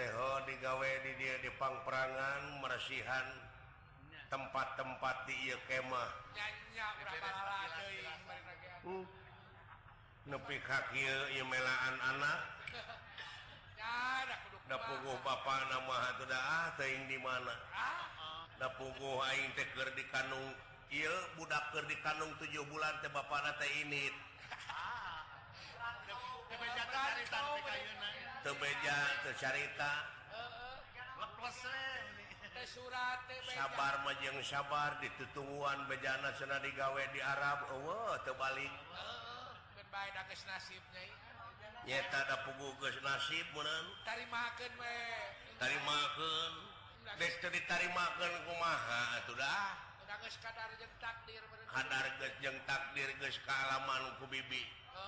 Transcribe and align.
teho 0.00 0.16
oh, 0.16 0.40
digawe 0.48 0.92
di 1.04 1.12
dia 1.20 1.36
dipangperangan 1.44 2.64
meresihan 2.64 3.26
tempat-tempat 4.32 5.28
di 5.28 5.52
kemah 5.68 6.08
uh, 8.88 9.04
nepi 10.24 10.56
kakilaan 10.64 11.96
anak 12.00 12.40
dapuguh 14.72 15.20
Bapak 15.20 15.68
nama 15.68 16.16
ah, 16.16 16.72
di 16.80 17.18
mana? 17.20 17.52
Dapuguh 18.56 19.20
aing 19.20 19.52
teker 19.52 19.92
di 19.92 20.04
kanung 20.08 20.48
il 20.96 21.16
budak 21.36 21.76
ker 21.76 21.84
di 21.84 22.00
kanung 22.00 22.32
7 22.40 22.56
bulan 22.72 23.04
teh 23.04 23.12
bapak 23.12 23.44
nate 23.44 23.68
ini 23.84 24.08
ah, 24.72 25.22
tebejacarita 28.40 29.92
sabar 33.56 33.94
majeng 34.04 34.40
sabar 34.44 34.96
ditutuan 35.00 35.78
bejana 35.88 36.32
sena 36.36 36.60
digawe 36.64 37.02
di 37.12 37.20
Arab 37.20 37.68
oh, 37.72 38.16
terbalik 38.24 38.72
nyata 41.88 42.18
ada 42.28 42.36
pugugus 42.44 42.96
nasib 43.00 43.46
bener 43.56 43.84
tarimaken 47.68 48.32
kumaha 48.44 49.02
sudah 49.28 49.90
kadar 51.70 52.06
jeng 52.42 52.58
takdir 52.66 53.08
ke 53.22 53.28
kealaman 53.46 54.02
bibi. 54.26 54.66
Oh, 54.90 54.98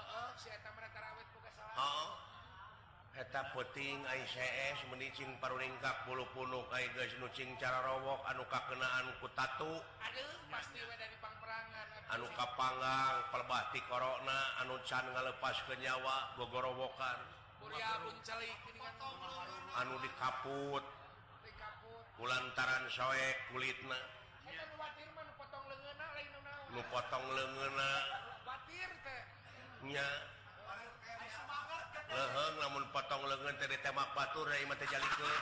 oh, 1.74 2.31
eta 3.12 3.52
puting 3.52 4.00
ICS 4.00 4.88
menicing 4.88 5.28
parlingkap 5.36 6.08
bulu 6.08 6.24
punuk 6.32 6.64
nucing 7.20 7.52
cara 7.60 7.84
rowok 7.84 8.24
anu 8.32 8.44
kakenaan 8.48 9.06
kutatu 9.20 9.72
anu 12.12 12.26
kapanggang 12.36 13.24
pelbati 13.32 13.80
korona 13.88 14.60
anu 14.60 14.76
can 14.84 15.04
ngalepas 15.16 15.56
ke 15.64 15.74
nyawa 15.80 16.36
gogorowokan. 16.36 17.18
Anu 19.80 19.96
dikaput. 20.04 20.84
Kulantaran 22.20 22.84
soek 22.92 23.36
kulitna. 23.48 23.96
Nu 26.76 26.80
potong 26.92 27.26
lengena 27.32 27.90
nya. 29.88 30.08
leheng 32.12 32.54
namun 32.60 32.84
potong 32.92 33.24
lengan 33.24 33.56
dari 33.56 33.76
tembak 33.80 34.12
batur 34.12 34.44
eh, 34.52 34.60
dari 34.60 34.68
mata 34.68 34.84
jali 34.84 35.08
ke. 35.16 35.32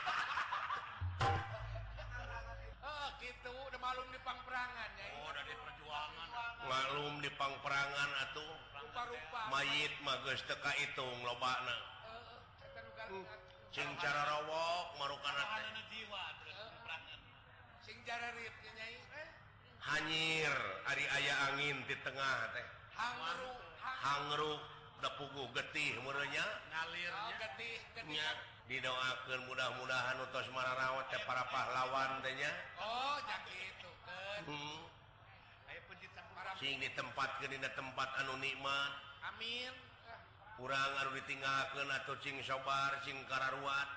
Oh 2.87 3.07
gitu 3.19 3.51
udah 3.51 3.81
malum 3.83 4.07
di 4.15 4.21
pangperangan 4.23 4.91
ya. 4.95 5.07
Oh 5.19 5.31
dari 5.35 5.55
perjuangan. 5.59 6.29
Malum 6.71 7.15
di 7.19 7.31
pangperangan 7.35 8.11
atuh. 8.27 8.55
Rupa-rupa. 8.87 9.41
Mayit 9.51 9.95
magus 10.07 10.41
teka 10.47 10.73
itu 10.79 11.07
loba 11.27 11.55
na 11.67 11.77
sing 13.71 13.87
eh, 13.87 13.95
eh, 13.95 13.99
cara 14.03 14.23
rawok 14.27 14.99
marukan 14.99 15.35
jiwa 15.95 16.25
sing 17.87 17.99
cara 18.03 18.35
rip 18.35 18.55
nyai 18.67 18.99
hanyir 19.79 20.55
hari 20.87 21.07
ayah 21.19 21.37
angin 21.51 21.79
di 21.87 21.97
tengah 22.03 22.37
teh. 22.55 22.67
Hangru 22.99 23.51
hangru. 24.03 24.55
pugu 25.09 25.49
getihnya 25.57 26.45
didoakan 28.71 29.41
mudah-mudahan 29.51 30.17
utos 30.23 30.47
merawat 30.55 31.11
ya 31.11 31.19
para 31.27 31.43
pahlawan 31.51 32.23
pahlawannya 32.23 32.53
Oh 32.79 33.19
hmm. 34.47 34.79
di 36.61 36.89
tempat 36.93 37.41
ke 37.41 37.49
tempat 37.51 38.09
anu 38.23 38.37
nikmat. 38.39 38.93
Amin. 39.27 39.73
Kurang 40.61 40.93
harus 41.01 41.17
ditinggalkan 41.25 41.89
atau 41.89 42.15
sing 42.21 42.37
sobar 42.45 43.01
singkara 43.01 43.49
ruat 43.57 43.89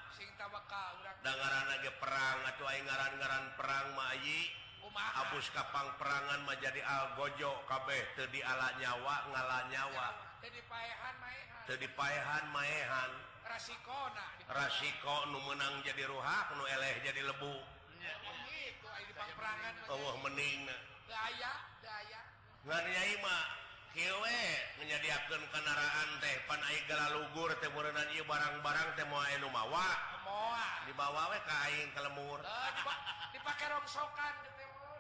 dengaran 1.24 1.68
aja 1.76 1.92
perang 2.00 2.40
atau 2.56 2.66
ngaran-garan 2.68 3.46
perang 3.60 3.88
Mayi 4.00 4.48
Abus 4.94 5.50
Kapang 5.50 5.98
perangan 5.98 6.46
menjadi 6.46 6.78
algojo 6.86 7.66
kabeh 7.66 8.14
tadi 8.14 8.46
ala 8.46 8.78
nyawa 8.78 9.16
ngala 9.34 9.60
nyawa. 9.74 10.08
dipaehan 11.80 12.46
maehan. 12.52 13.12
Rasiko 14.50 15.16
nu 15.32 15.40
menang 15.48 15.80
jadi 15.88 16.04
ruhak 16.10 16.48
nu 16.60 16.64
eleh 16.68 16.96
jadi 17.04 17.22
lebu. 17.24 17.56
Allah 19.88 20.16
mening 20.26 20.68
menyediakan 24.80 25.42
kendaraan 25.54 26.10
teh. 26.20 26.36
Panigala 26.50 27.08
lugur 27.16 27.52
temuran 27.62 27.96
ieu 28.16 28.26
barang-barang 28.28 28.90
teh 29.00 29.06
mau 29.08 29.22
anu 29.22 29.48
mawa. 29.52 29.90
Dibawa 30.84 31.32
we 31.32 31.40
ka 31.48 31.56
aing 31.72 31.90
ke 31.96 32.02
lemur. 32.04 32.40
Dipakai 33.32 33.68
rongsokan 33.72 34.36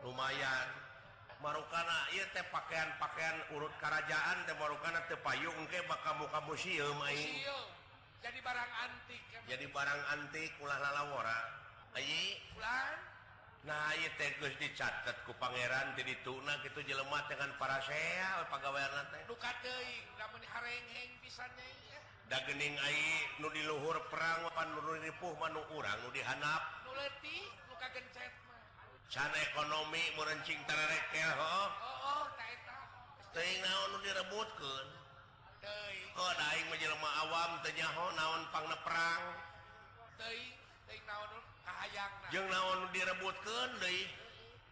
lumayan. 0.03 0.82
marukana 1.43 2.07
teh 2.31 2.45
pakaian-pakaian 2.47 3.37
urut 3.51 3.75
kerajaan 3.75 4.47
teh 4.47 4.55
marukana 4.55 5.03
tepayung 5.11 5.67
ke 5.67 5.83
maka 5.91 6.15
muka 6.15 6.39
museum 6.47 6.95
aing. 7.11 7.43
Jadi 8.23 8.39
barang 8.39 8.71
antik 8.87 9.21
kan? 9.35 9.43
jadi 9.51 9.65
barang 9.67 10.01
antik 10.15 10.55
ulah 10.63 10.79
lalawara. 10.79 11.39
Ayi? 11.99 12.39
Ulah 12.55 12.95
nah 13.63 13.95
ieu 13.95 14.11
teh 14.19 14.27
geus 14.39 14.55
dicatet 14.59 15.23
ku 15.23 15.35
pangeran 15.39 15.95
di 15.95 16.03
dituna 16.07 16.59
kitu 16.63 16.83
jelema 16.83 17.23
dengan 17.27 17.51
para 17.59 17.83
sea 17.83 18.47
pagawean 18.47 18.91
teh. 19.11 19.27
Nu 19.27 19.35
teuing 19.35 20.07
lamun 20.15 20.43
harengeng 20.47 21.11
pisan 21.19 21.51
ya 21.59 21.99
dagening 22.31 22.75
ai 22.79 22.99
nu 23.43 23.51
di 23.51 23.67
luhur 23.67 23.99
perang 24.07 24.47
pan 24.55 24.71
nu 24.71 24.95
ripuh 24.95 25.35
manu 25.43 25.59
urang 25.75 25.99
nu 26.07 26.09
dihanap. 26.15 26.87
Nu 26.87 26.91
letih 26.95 27.43
nu 27.67 27.75
kagencet 27.75 28.31
can 29.13 29.29
ekonomi 29.29 30.01
merencing 30.17 30.57
tararekel 30.65 31.31
ho? 31.37 31.57
Oh, 31.69 32.25
oh, 32.25 32.25
naon 33.37 34.01
direbutkan 34.01 34.85
oh, 36.17 36.31
merencingrebutkan 36.33 36.65
menjelma 36.73 37.09
awam 37.21 37.61
tenyaho 37.61 38.09
naon 38.17 38.41
pangna 38.49 38.73
perang 38.81 39.23
jeng 42.33 42.47
naon 42.49 42.89
direbutkan 42.89 43.69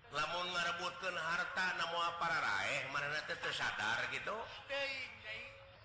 lamun 0.10 0.48
merebutkan 0.58 1.14
harta 1.22 1.78
namun 1.78 2.02
para 2.18 2.42
raih 2.42 2.82
mana 2.90 3.14
sadar 3.54 4.10
gitu. 4.10 4.34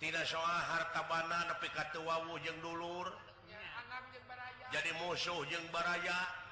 Tidak 0.01 0.25
soal 0.25 0.61
harta 0.73 1.05
bana 1.05 1.45
nepi 1.53 1.69
tapi 1.77 2.01
wawu 2.01 2.41
wawujung 2.41 2.59
dulur. 2.65 3.13
Ya, 3.49 4.81
jadi 4.81 4.97
musuh 5.05 5.45
jeng 5.47 5.69
baraya. 5.69 6.46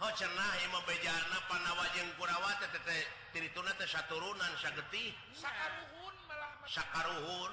oh 0.00 0.12
cenah 0.16 0.52
ima 0.64 0.80
bejana 0.88 1.38
panawa 1.44 1.84
jeng 1.92 2.08
kurawa 2.16 2.56
tete 2.64 3.04
tirituna 3.36 3.68
teh 3.76 3.84
saturunan 3.84 4.52
cenahjana 4.56 4.80
panawajeng 4.88 5.14
Kurawatiturunan 5.36 6.68
Sakarruhun 6.70 7.52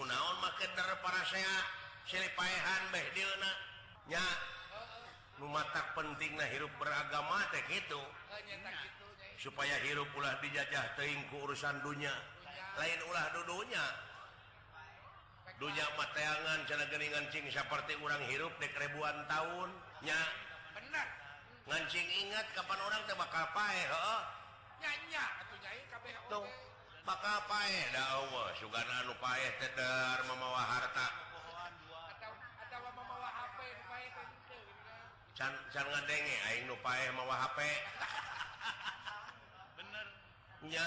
kunaon 0.00 0.36
make 0.40 0.64
marketer 0.64 0.88
para 1.04 1.22
sea 1.28 1.56
silipaehan 2.08 2.82
beh 2.88 3.04
seahan 3.12 3.42
Behdilnanya 4.08 4.24
lumatak 5.42 5.86
penting 5.92 6.32
nah 6.40 6.48
hirup 6.48 6.72
beragama 6.80 7.44
teh 7.52 7.60
gitu 7.68 8.00
supaya 9.36 9.76
hirup 9.84 10.08
ulah 10.16 10.38
dijajah 10.40 10.96
teuing 10.96 11.20
ku 11.28 11.44
urusan 11.44 11.82
dunia 11.84 12.14
lain 12.80 13.00
ulah 13.10 13.26
dudunya 13.36 13.84
dunya. 15.60 15.86
Mateangan 15.94 16.58
cenah 16.66 16.86
geuningan 16.88 17.26
cing 17.28 17.44
saperti 17.52 17.94
urang 18.00 18.22
hirup 18.30 18.54
dek 18.58 18.72
ribuan 18.80 19.14
tahunnya 19.28 20.20
benar 20.74 21.21
ngancing 21.62 22.08
ingat 22.26 22.46
kapan 22.58 22.78
orang 22.82 23.02
teh 23.06 23.14
bakal 23.14 23.44
pae 23.54 23.80
heeh 23.86 24.22
nyanya 24.82 25.24
atuh 25.46 25.58
nyai 25.62 25.80
kabeh 25.94 26.12
tuh 26.26 26.46
bakal 27.06 27.38
pae 27.46 27.78
da 27.94 28.02
Allah 28.18 28.46
sugana 28.58 28.94
anu 29.06 29.14
pae 29.22 29.46
teh 29.62 29.70
dar 29.78 30.18
mamawa 30.26 30.62
harta. 30.62 31.06
Atawa 32.62 32.90
mamawa 32.98 33.28
HP 33.30 33.58
nu 33.78 33.84
pae 33.86 34.06
teh 34.10 34.62
can 35.38 35.54
can 35.70 35.86
ngadenge 35.86 36.36
aing 36.50 36.66
nu 36.66 36.74
pae 36.82 37.06
mawa 37.14 37.34
HP 37.46 37.58
bener. 39.78 40.06
Nya 40.66 40.86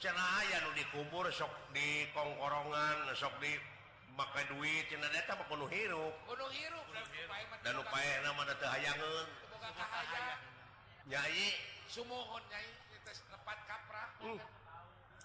cenah 0.00 0.28
aya 0.40 0.56
nu 0.64 0.72
dikubur 0.72 1.28
sok 1.32 1.52
di 1.76 2.08
kongkorongan 2.16 3.12
sok 3.12 3.36
di 3.44 3.52
make 4.16 4.40
duit 4.48 4.88
cenah 4.88 5.08
eta 5.12 5.36
mah 5.36 5.44
kudu 5.52 5.68
hirup. 5.68 6.14
Kudu 6.28 6.46
hirup 6.48 6.86
dan 7.60 7.76
upaya 7.76 8.24
nama 8.24 8.40
teu 8.56 8.68
hayangeun. 8.72 9.41
nyai 11.06 11.46
summohon 11.90 12.42
tepat 13.02 13.58
kaprah. 13.68 14.08
Uh. 14.22 14.40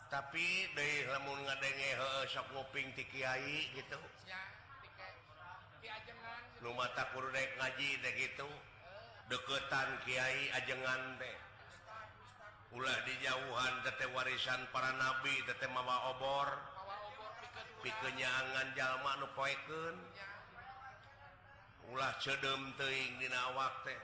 tapi 0.08 0.72
dari 0.72 1.04
lamun 1.12 1.36
ngadenge 1.44 1.90
sok 2.32 2.48
nguping 2.56 2.88
ti 2.96 3.04
kiai 3.12 3.72
gitu. 3.76 4.00
Nu 6.64 6.74
mata 6.74 7.08
kurek 7.14 7.60
ngaji 7.60 7.90
deh 8.02 8.14
gitu. 8.18 8.50
Deketan 9.28 9.90
kiai 10.08 10.50
ajengan 10.56 11.20
deh 11.20 11.48
ulah 12.76 13.00
dijauhan 13.08 13.74
tete 13.88 14.06
warisan 14.12 14.60
para 14.76 14.92
nabi 15.00 15.34
tete 15.48 15.66
mawa 15.72 16.12
obor. 16.12 16.50
Pikenyangan 17.82 18.74
jalma 18.76 19.12
nu 19.22 19.28
poekeun. 19.38 19.96
Ulah 21.94 22.14
cedem 22.20 22.76
teuing 22.76 23.18
dina 23.22 23.40
awak 23.54 23.88
teh. 23.88 24.00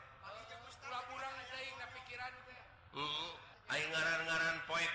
kurang 1.09 1.35
na 1.79 1.87
pikiran 1.97 2.33
uh, 2.93 3.31
ngaran-garan 3.71 4.57
poet 4.69 4.91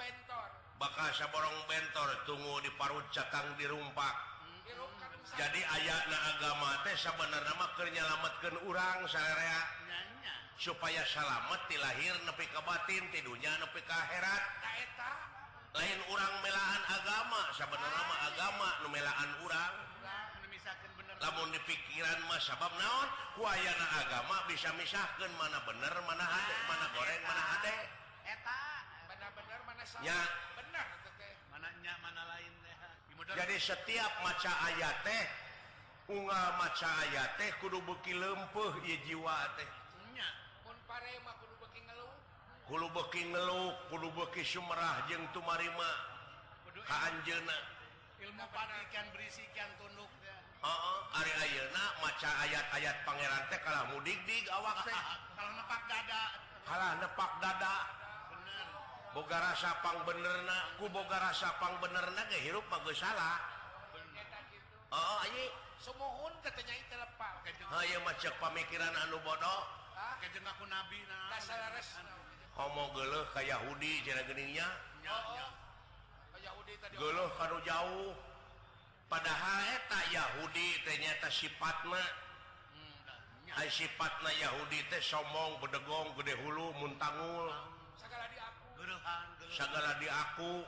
bentor. 0.00 0.48
Bakal 0.80 1.08
saborong 1.12 1.58
bentor 1.68 2.08
tunggu 2.24 2.54
di 2.64 2.70
parut 2.74 3.04
catang 3.12 3.46
di 3.60 3.68
rumpak. 3.68 4.14
Hmm. 4.40 5.36
jadi 5.38 5.60
ayat 5.60 6.02
na 6.10 6.18
agama 6.34 6.82
teh 6.82 6.96
benar 6.96 7.42
nama 7.46 7.66
kenyalamatkan 7.78 8.54
urang 8.66 8.98
saya 9.06 9.60
supaya 10.60 11.00
salamet 11.06 11.60
di 11.70 11.76
lahir 11.78 12.12
nepi 12.26 12.44
kebatin 12.52 13.04
tidurnya 13.12 13.52
nepi 13.62 13.80
keherat 13.84 14.42
lain 15.70 15.98
urang 16.10 16.34
melaan 16.42 16.82
agama 16.90 17.40
sebenarnya 17.54 18.16
agama 18.26 18.68
numelaan 18.82 19.30
urang. 19.46 19.89
namun 21.20 21.52
di 21.52 21.60
pikiran 21.68 22.20
Mas 22.32 22.48
sabab 22.48 22.72
naon? 22.80 23.08
Kuayana 23.36 23.86
agama 24.00 24.40
bisa 24.48 24.72
misahkan 24.80 25.30
mana 25.36 25.60
bener 25.68 25.94
mana 26.08 26.24
hade, 26.24 26.56
mana 26.66 26.86
goreng 26.96 27.22
mana 27.24 27.42
hade. 27.56 27.76
Ya. 30.00 30.16
Bener, 30.56 30.86
mananya, 31.52 31.92
mana 32.00 32.24
lain 32.32 32.52
jadi 33.30 33.56
setiap 33.62 34.10
maca 34.26 34.50
ayat 34.66 34.96
teh 35.06 35.24
unga 36.10 36.42
maca 36.58 36.90
ayat 37.06 37.38
teh 37.38 37.50
kudu 37.62 37.78
beki 37.86 38.18
lempuh 38.18 38.74
ya 38.82 38.96
jiwa 39.06 39.36
teh. 39.54 39.70
Nya 40.10 40.26
pun 40.66 40.74
pare 40.90 41.14
mah 41.22 41.38
kudu 41.38 41.54
beki 42.90 43.22
ngeluk 43.30 43.74
kudu 43.86 44.08
beki 44.18 44.42
sumerah 44.42 45.06
jeung 45.06 45.22
tumarima. 45.30 45.90
Ka 46.82 46.96
anjeunna. 47.06 47.58
Ilmu 48.18 48.44
patikan 48.50 49.06
berisikan 49.14 49.70
tunduk. 49.78 50.10
Ari 50.60 51.32
Ayeuna 51.32 51.84
maca 52.04 52.30
ayat-ayat 52.44 52.96
Pangeran 53.08 53.42
teh 53.48 53.60
kalah 53.64 53.84
mudikdik 53.92 54.44
awak 54.52 54.84
teh. 54.84 54.94
Kalau 55.36 55.52
nepak 55.56 55.82
dada. 55.88 56.22
Kalah 56.68 56.92
nepak 57.00 57.32
dada. 57.40 57.74
Bener. 58.28 58.66
Boga 59.16 59.38
rasa 59.40 59.70
pang 59.80 59.98
benerna 60.04 60.58
ku 60.76 60.86
boga 60.92 61.18
rasa 61.18 61.48
pang 61.56 61.74
benerna 61.80 62.20
ge 62.28 62.38
hirup 62.44 62.62
mah 62.68 62.78
geus 62.84 63.00
salah. 63.00 63.40
Oh 64.90 65.16
ayi 65.22 65.48
sumuhun 65.78 66.34
katanya 66.42 66.74
itu 66.76 66.94
lepak 66.98 67.34
ha 67.46 67.78
ieu 67.86 68.02
mah 68.02 68.14
cek 68.18 68.34
pamikiran 68.42 68.90
anu 69.06 69.22
bodoh 69.22 69.62
kajeng 70.18 70.42
aku 70.42 70.66
nabi 70.66 70.98
nah 71.06 71.30
dasar 71.32 71.72
homo 72.58 72.90
geuleuh 72.92 73.24
ka 73.32 73.40
Yahudi 73.40 74.02
cenah 74.02 74.26
geningnya 74.28 74.68
nya. 75.00 75.16
Yahudi 76.42 76.74
tadi 76.82 76.94
geuleuh 76.98 77.30
kanu 77.38 77.56
jauh. 77.64 78.29
padahal 79.10 79.60
eta 79.74 80.00
Yahudi 80.14 80.68
ternyata 80.86 81.26
sifatnya 81.28 81.98
hmm, 82.72 83.66
sifatna. 83.66 84.30
Yahudi 84.38 84.78
teh 84.86 85.02
sombong 85.02 85.58
bedegong 85.60 86.14
gede 86.22 86.38
hulu 86.40 86.70
muntangul. 86.78 87.50
Segala 89.50 89.98
di 89.98 90.06
aku. 90.06 90.62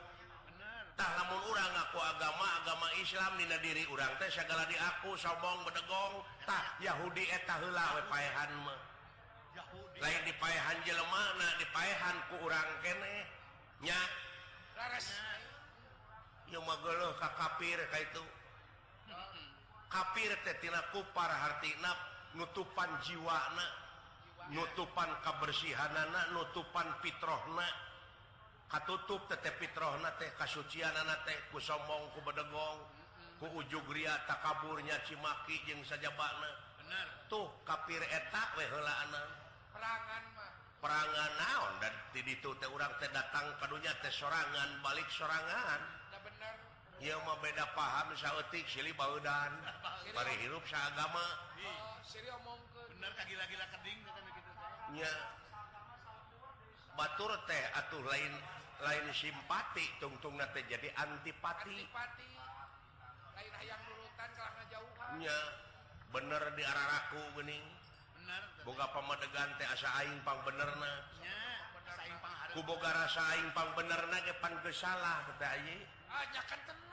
Tak 0.98 1.10
namun 1.16 1.40
orang 1.48 1.72
aku. 1.86 1.98
Agama 2.02 2.46
agama 2.60 2.86
Islam 2.98 3.32
Nina 3.38 3.56
diri 3.62 3.86
orang 3.86 4.10
teh 4.18 4.28
segala 4.28 4.66
di 4.66 4.74
aku 4.74 5.14
sombong 5.14 5.62
bedegong. 5.70 6.26
Tak 6.42 6.82
Yahudi 6.82 7.30
etahlah 7.30 8.02
wepahan 8.02 8.50
lain 10.02 10.22
dipayahan 10.26 10.78
jelemana 10.82 11.48
dipayahan 11.62 12.16
ku 12.26 12.34
orang 12.42 12.68
kenehnya 12.82 14.00
ka 16.60 17.28
kafir 17.38 17.80
ka 17.88 17.98
itu. 18.02 18.24
Kafir 19.88 20.32
teh 20.44 20.56
tina 20.60 20.80
kupar 20.92 21.28
hartina 21.28 21.92
nutupan 22.36 22.88
jiwana 23.04 23.66
nutupan 24.52 25.08
kebersihanana 25.20 26.32
nutupan 26.32 26.88
fitrohna 27.04 27.68
katutup 28.72 29.28
tete 29.28 29.52
fitrohna 29.60 30.16
teh 30.16 30.32
kasucianana 30.36 31.24
teh 31.28 31.36
ku 31.52 31.60
sombong 31.60 32.08
ku 32.16 32.24
bedegong 32.24 32.80
ku 33.36 33.46
ujug 33.60 33.84
ria 33.92 34.16
takaburnya 34.24 34.96
cimaki 35.04 35.60
jeung 35.68 35.84
sajabana. 35.84 36.50
Bener. 36.80 37.08
Tuh 37.28 37.48
kafir 37.64 38.00
eta 38.00 38.42
we 38.56 38.64
heulaana 38.68 39.22
perangan 39.76 40.24
mah. 40.36 40.52
Perangan 40.80 41.32
naon? 41.36 41.72
Dan 41.84 41.94
di 42.16 42.20
ditu 42.24 42.56
teh 42.56 42.68
urang 42.72 42.92
teh 42.96 43.12
datang 43.12 43.56
kadunya 43.60 43.92
teh 44.00 44.12
sorangan 44.12 44.80
balik 44.80 45.08
sorangan. 45.12 46.01
ia 47.02 47.18
mah 47.26 47.34
beda 47.42 47.66
paham 47.74 48.14
sautik 48.14 48.62
silih 48.70 48.94
bau 48.94 49.18
dan 49.26 49.50
mari 50.14 50.34
hirup 50.46 50.62
seagama 50.70 51.26
Nya. 54.92 55.08
batur 56.94 57.32
teh 57.48 57.64
atuh 57.80 58.04
lain 58.04 58.32
lain 58.84 59.06
simpati 59.16 59.82
tungtungna 59.98 60.46
teh 60.52 60.62
jadi 60.68 60.92
antipati 60.94 61.74
Antipati. 61.80 62.30
lain 63.34 63.52
hayang 63.56 63.80
nurutan 63.88 64.30
ka 64.36 64.46
ngajauhan. 64.52 65.10
Nya. 65.16 65.38
bener 66.12 66.42
di 66.54 66.62
araraku 66.62 67.40
geuning. 67.40 67.64
bening 67.64 67.64
bener 68.20 68.42
boga 68.68 68.86
pamadegan 68.92 69.50
teh 69.56 69.66
asa 69.66 69.88
aing 70.04 70.20
pang 70.22 70.38
benerna. 70.46 70.92
bener 71.18 71.98
Ku 72.52 72.60
boga 72.68 72.90
rasa 72.94 73.22
aing 73.32 73.48
pang 73.56 73.72
benerna 73.72 74.16
ge 74.22 74.28
ke 74.28 74.34
pan 74.44 74.54
kesalah 74.60 75.24
kata 75.24 75.56
aing 75.56 75.82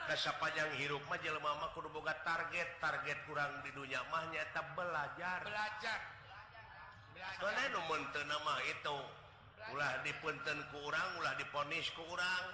rasa 0.09 0.33
panjang 0.41 0.69
hirup 0.81 1.05
maja 1.05 1.29
Mama 1.37 1.69
kudu 1.77 1.85
boga 1.93 2.17
target 2.25 2.81
target 2.81 3.17
kurang 3.29 3.61
di 3.61 3.69
dunia 3.77 4.01
mahnya 4.09 4.41
tak 4.51 4.65
belajar. 4.73 5.45
Belajar. 5.45 5.99
Nama 8.19 8.55
itu 8.67 8.97
ulah 9.69 9.93
dipunten 10.01 10.59
kurang 10.73 11.09
ulah 11.21 11.33
diponis 11.37 11.87
kurang. 11.93 12.45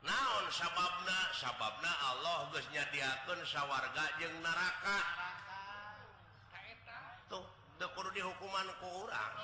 Naon 0.00 0.46
sababna? 0.48 1.18
Sababna 1.36 1.92
Allah 2.08 2.48
guysnya 2.54 2.86
diaken 2.94 3.40
sawwarga 3.44 4.04
jeng 4.22 4.32
neraka. 4.40 4.98
Tuh 7.30 7.88
kudu 7.96 8.10
dihukuman 8.14 8.68
kurang 8.80 9.34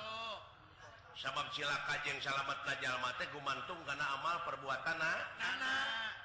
sabab 1.17 1.49
silaka 1.49 1.97
jeng 2.05 2.21
salamet 2.21 2.61
najjal 2.69 2.93
mate 3.01 3.25
gumantung 3.33 3.81
karena 3.89 4.05
amal 4.21 4.37
perbuatan 4.45 5.01
nah 5.01 6.16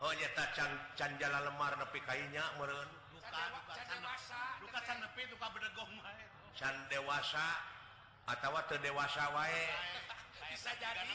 Oh, 0.00 0.12
nyata 0.16 0.44
can 0.56 0.70
can 0.96 1.12
jala 1.20 1.44
lemar 1.44 1.76
nepi 1.76 2.00
kainya 2.02 2.44
meren 2.58 2.88
can 6.56 6.76
dewasa 6.90 7.46
atau 8.26 8.58
ke 8.68 8.76
dewasa 8.80 9.24
wae. 9.32 9.64
Bisa 10.50 10.72
jadi. 10.76 11.10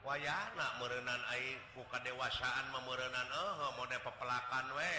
wayana 0.00 0.66
merenan 0.80 1.22
air 1.36 1.60
buka 1.76 2.00
dewasaan 2.00 2.66
memerenan 2.72 3.28
eh 3.30 3.52
oh, 3.62 3.70
mode 3.76 3.94
pepelakan 4.00 4.66
we 4.74 4.94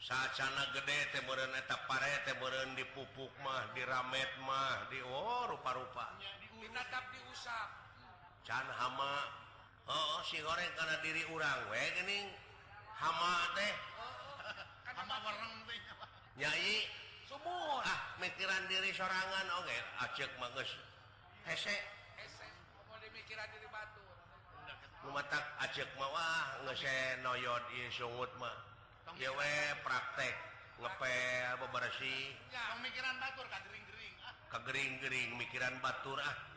saat 0.00 0.34
gede 0.74 0.98
teh 1.12 1.22
meren 1.28 1.52
eta 1.54 1.78
pare 1.86 2.24
teh 2.26 2.34
meren 2.40 2.74
dipupuk 2.74 3.32
mah 3.44 3.70
diramet 3.76 4.30
mah 4.44 4.88
di 4.90 5.00
oh 5.04 5.48
rupa-rupa. 5.48 6.16
binatap 6.64 7.04
diusap. 7.12 7.68
Can 8.48 8.64
hama 8.80 9.28
oh 9.84 10.24
si 10.24 10.40
goreng 10.40 10.72
karena 10.80 10.96
diri 11.04 11.22
urang 11.28 11.60
we 11.68 11.84
gening 12.00 12.28
hama 12.96 13.52
teh. 13.52 13.74
Hama 14.96 15.16
wareng 15.20 15.52
teh. 15.68 15.78
Nyai. 16.40 16.88
Sumur. 17.28 17.84
Ah 17.84 18.16
mikiran 18.16 18.64
diri 18.68 18.96
sorangan 18.96 19.46
oke 19.60 19.68
okay. 19.68 19.80
acek 20.08 20.30
manges 20.40 20.72
hese. 21.44 21.76
Hese. 22.16 22.48
Mau 22.88 22.96
dimikiran 22.96 23.44
diri 23.52 23.68
batu. 23.68 24.00
Lumatak 25.04 25.44
acek 25.68 25.88
mawah 26.00 26.64
ngese 26.64 27.20
noyod 27.20 27.64
ieu 27.76 27.92
sungut 27.92 28.32
mah. 28.40 28.56
Ieu 29.20 29.36
we 29.36 29.52
praktek 29.84 30.32
ngepel 30.80 31.52
bebersih. 31.60 32.34
Ya, 32.50 32.72
pemikiran 32.76 33.14
batur 33.20 33.46
kagering-gering. 33.46 34.14
Ah, 34.24 34.34
Kagering-gering 34.50 35.30
mikiran 35.38 35.76
batur 35.84 36.18
ah. 36.18 36.53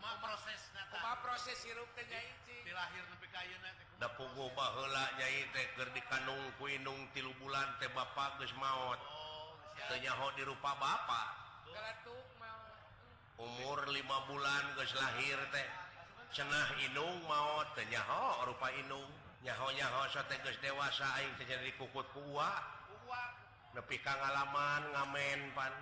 proses 0.00 0.60
proses 1.20 1.58
hirup 1.68 1.88
teh 1.96 2.04
nya 2.08 2.20
hiji 2.20 2.56
Dilahir 2.64 3.04
nepi 3.12 3.26
ka 3.28 3.38
ayeuna 3.44 3.70
teh. 3.76 3.86
da 4.00 4.08
pugu 4.16 4.46
baheula 4.56 5.04
nyai 5.20 5.44
teh 5.52 5.66
keur 5.76 5.88
dikandung 5.92 6.44
ku 6.56 6.68
indung 6.68 7.00
tilu 7.12 7.32
bulan 7.40 7.68
teh 7.76 7.88
Bapak 7.92 8.40
guys 8.40 8.52
maut 8.56 8.96
oh, 8.96 9.54
senyaho 9.92 10.32
di 10.36 10.42
rupa 10.48 10.72
Bapak 10.80 11.40
umur 13.40 13.88
5 13.88 14.28
bulan 14.28 14.62
geus 14.76 14.92
lahir 15.00 15.38
teh. 15.52 15.68
Cenah 16.30 16.68
Inung 16.86 17.26
teu 17.74 17.84
nyaho 17.90 18.46
rupa 18.46 18.68
Inung. 18.78 19.08
Nyaho-nyaho 19.40 20.04
teges 20.28 20.60
dewasa 20.60 21.08
aing 21.16 21.32
teh 21.40 21.48
terjadi 21.48 21.72
kukut 21.80 22.04
tua 22.12 22.60
nepi 23.72 23.96
ka 24.04 24.12
ngalaman 24.12 24.82
ngamen 24.92 25.40
pan. 25.56 25.72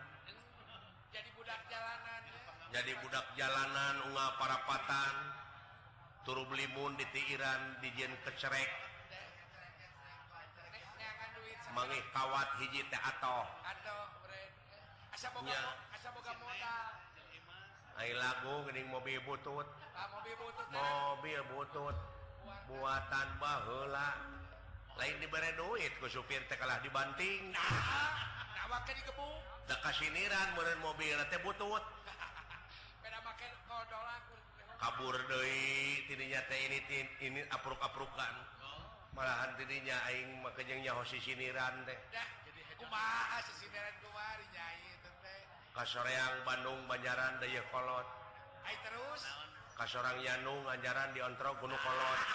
Jadi 1.11 1.29
budak 1.35 1.61
jalanan. 1.67 2.28
jadi 2.69 2.93
budak 3.01 3.25
jalanan 3.33 3.97
Unga 4.13 4.37
parapatan 4.37 5.15
turu 6.29 6.45
belimun 6.53 6.93
ditiran 7.01 7.81
dijen 7.81 8.13
kecerek. 8.29 8.69
Mangih 11.73 12.03
kawat 12.13 12.49
hiji 12.61 12.85
teh 12.93 13.01
atau 13.01 13.47
Hai 17.99 18.15
lagu 18.15 18.55
gening 18.71 18.87
mobil 18.93 19.19
butut. 19.25 19.67
Mobil 20.71 21.41
butut 21.51 21.97
buatan. 22.69 23.27
Bahla 23.41 24.09
lain 24.99 25.17
diberre 25.23 25.57
duit 25.57 25.93
ke 25.97 26.07
supir 26.13 26.45
teh 26.47 26.59
kalah 26.61 26.79
dibanting. 26.85 27.51
Nah, 27.55 27.63
nah, 27.65 28.69
nah, 28.69 28.83
dikasih 29.67 30.11
niran 30.13 30.49
mobil 30.85 31.19
teh 31.33 31.41
butut. 31.41 31.98
kabur 34.79 35.15
Doi 35.27 36.07
teh 36.07 36.61
ini 36.71 36.79
tin, 36.87 37.07
ini 37.21 37.41
apruk-aprukan. 37.51 38.35
Malahan 39.19 39.59
tidaknya 39.59 39.99
Aing 40.07 40.41
makanyangnya 40.47 40.95
Hoshi 40.95 41.19
Siniran 41.19 41.83
teh. 41.83 41.99
Kas 45.75 45.95
yang 45.95 46.35
Bandung 46.43 46.79
Banjaran 46.91 47.39
Dayakolot 47.43 48.07
terus? 48.85 49.23
Kas 49.79 49.93
orang 49.95 50.19
Yanung 50.23 50.63
Banjaran 50.67 51.15
diontro 51.15 51.55
Gunung 51.59 51.79
Kolot. 51.79 52.21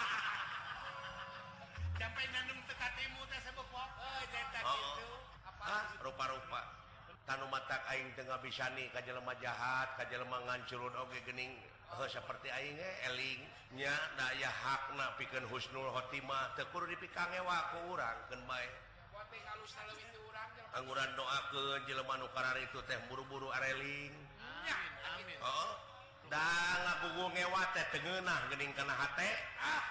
Oh, 4.64 4.72
oh. 5.60 5.84
Rupa-rupa. 6.00 6.62
Tanu 7.28 7.44
mata 7.52 7.84
Aing 7.92 8.16
tengah 8.16 8.40
bisa 8.40 8.68
nih 8.72 8.88
kaj 8.92 9.12
lemah 9.12 9.36
jahat 9.40 9.92
kaj 10.00 10.12
lemangan 10.16 10.60
Curun 10.68 10.92
Oge 11.04 11.20
Gening 11.28 11.52
Oh, 11.94 12.10
seperti 12.10 12.50
Aingnya 12.50 12.90
eh, 13.06 14.02
daya 14.18 14.50
hakna 14.50 15.14
piken 15.14 15.46
Husnul 15.46 15.94
Hotimah 15.94 16.58
tekur 16.58 16.90
dipikange 16.90 17.38
waku 17.38 17.94
orang 17.94 18.18
angguran 20.74 21.10
doa 21.14 21.38
ke 21.54 21.62
Jeleman 21.86 22.18
Ukara 22.26 22.58
itu 22.58 22.82
teh 22.90 22.98
buru-buru 23.06 23.46
areling 23.54 24.10
oh, 25.38 25.70
ngewa 27.30 27.62
teh 27.78 27.86
tengenah 27.94 28.42
Gening 28.50 28.74
karena 28.74 28.94
ah 29.62 29.84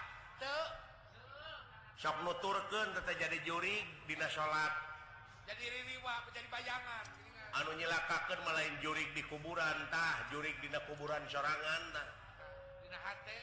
sok 1.95 2.19
nuturken 2.27 2.99
tetap 2.99 3.15
jadi 3.15 3.39
juri 3.47 3.79
Dina 4.11 4.27
salat 4.27 4.75
jadi 5.47 5.65
riwa 5.87 6.23
jadi 6.35 6.47
bayangan. 6.51 7.22
anu 7.61 7.71
nyilakakan 7.77 8.39
malain 8.45 8.73
jurik 8.81 9.09
di 9.13 9.21
kuburan 9.29 9.77
tah 9.93 10.25
jurik 10.33 10.57
dina 10.57 10.81
kuburan 10.89 11.21
sorangan 11.29 11.83
tah. 11.93 12.07
Dina 12.81 12.97
hati 12.97 13.39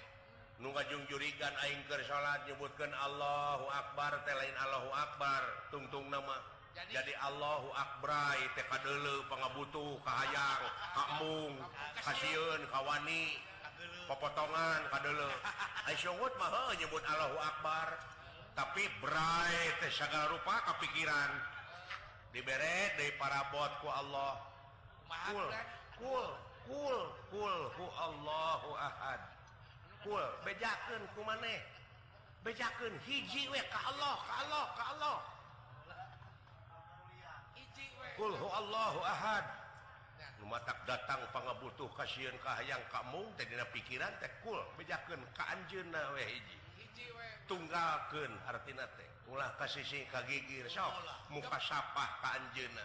nunga 0.61 0.85
jung 0.93 1.01
jurigan 1.09 1.55
aing 1.65 1.81
aingker 1.81 2.05
salat 2.05 2.45
nyebutkan 2.45 2.93
Allahu 2.93 3.65
Akbar 3.73 4.21
teh 4.29 4.35
lain 4.37 4.57
Allahu 4.61 4.91
Akbar 4.93 5.43
tungtung 5.73 6.11
nama. 6.13 6.37
Jadi, 6.71 6.95
jadi 6.95 7.13
Allahu 7.27 7.73
Akbrai 7.75 8.41
teh 8.55 8.63
dulu 8.63 9.27
pangabutuh 9.27 9.99
Kahayang 10.07 10.63
Kakmung 10.95 11.55
kasieun 12.05 12.61
Kawani 12.71 13.41
pepotongan 14.07 14.81
Kadele. 14.93 15.33
Nyebut 16.81 17.03
Allahu 17.09 17.37
Akbar. 17.41 17.89
Tapi 18.55 18.85
Brai 19.01 19.81
sagala 19.89 20.29
rupa 20.29 20.61
kapikiran. 20.69 21.60
dibere 22.31 22.95
dari 22.97 23.13
parabotku 23.19 23.87
Allah. 23.91 24.51
Allahken 30.91 31.07
ku 31.15 31.23
maneh? 31.23 31.61
Bejaken 32.43 32.95
hiji 33.07 33.47
we 33.53 33.61
ka 33.71 33.79
Allah 33.95 34.17
ka 34.27 34.35
Allah 34.43 34.65
ka 34.75 34.85
Allah. 34.97 35.19
Kul 38.19 38.33
hu 38.35 38.49
Allahu 38.49 39.01
ahad. 39.07 39.45
Numatak 40.43 40.83
datang 40.89 41.21
pangabutuh 41.31 41.87
kasihan 41.95 42.35
ka 42.43 42.59
hayang 42.59 42.83
ka 42.91 43.07
mung 43.13 43.29
teh 43.39 43.47
dina 43.47 43.63
pikiran 43.71 44.11
teh 44.19 44.29
kul 44.43 44.59
bejakeun 44.75 45.21
ka 45.37 45.47
anjeunna 45.53 46.01
we 46.17 46.25
hiji. 46.27 46.57
Hiji 46.81 47.07
we. 47.13 47.27
Tunggalkeun 47.47 48.33
artina 48.51 48.89
teh. 48.99 49.10
ulah 49.31 49.51
ke 49.57 49.67
sisi 49.71 50.03
kagigir 50.11 50.67
sok. 50.67 50.91
Muka 51.31 51.59
sapah 51.63 52.11
ka 52.21 52.29
anjeuna 52.37 52.85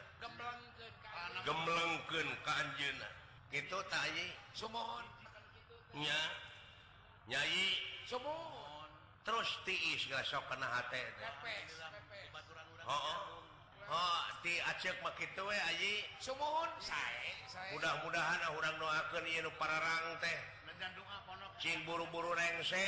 gemlengkeun 1.45 2.29
ka 2.45 2.53
anjeuna 2.61 3.09
kitu 3.53 3.77
ta 3.89 3.97
ai 4.01 4.33
sumohon 4.53 5.05
nya? 5.93 6.19
Nyai? 7.29 7.65
Sumohon 8.05 8.89
terus 9.25 9.49
tiis 9.65 10.05
geus 10.05 10.25
sok 10.29 10.45
kana 10.49 10.65
hate 10.69 11.01
heeh 12.85 13.17
Oh, 13.85 14.21
ti 14.41 14.57
acek 14.65 14.97
mah 15.05 15.13
kitu 15.13 15.45
we 15.45 15.53
aji. 15.53 15.93
sumohon 16.17 16.65
sae. 16.81 17.37
Mudah-mudahan 17.69 18.57
urang 18.57 18.81
doakeun 18.81 19.29
ieu 19.29 19.45
nu 19.45 19.53
pararang 19.61 20.17
teh. 20.17 20.39
Dan 20.81 20.89
doa 20.97 21.21
Cing 21.55 21.87
buru-buru 21.87 22.35
rengse 22.35 22.85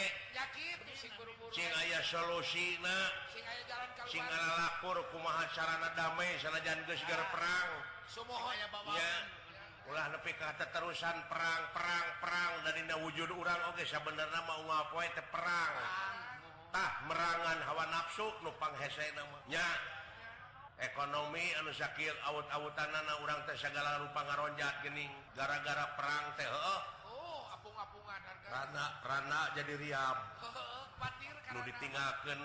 Cing 1.55 1.71
aya 1.71 2.00
solusi 2.03 2.75
singpur 4.07 4.97
kumaha 5.12 5.47
carana 5.51 5.91
damai 5.95 6.36
sanajan 6.39 6.79
gegar 6.88 7.21
perang. 7.31 7.69
Ulah 9.88 10.05
nepi 10.12 10.31
kata 10.36 10.67
terusan 10.71 11.17
perang 11.31 11.63
perang 11.71 12.07
perang. 12.19 12.51
Dari 12.67 12.83
wujud 13.03 13.29
urang 13.31 13.71
Oke 13.71 13.88
sebenarnya 13.88 14.41
mau 14.43 14.63
ngapoe 14.67 15.07
perang. 15.31 15.74
Tah 16.71 16.91
merangan 17.07 17.57
hawa 17.63 17.86
nafsu 17.88 18.27
numpang 18.43 18.75
hese 18.83 19.07
namanya 19.15 19.63
ekonomi 20.77 21.41
anu 21.57 21.74
sakit 21.74 22.15
awut-awutan 22.29 22.91
anak 22.93 23.17
orang 23.24 23.39
teh 23.50 23.57
segala 23.57 23.97
rupa 24.03 24.21
ngaronjat 24.29 24.86
gening 24.86 25.09
gara-gara 25.33 25.89
perang 25.97 26.25
teh 26.38 26.45
Rana 28.58 28.86
Rana 29.06 29.42
jadi 29.54 29.74
Riam. 29.78 30.18
Oh, 30.42 31.62
ditinggalkan 31.62 32.42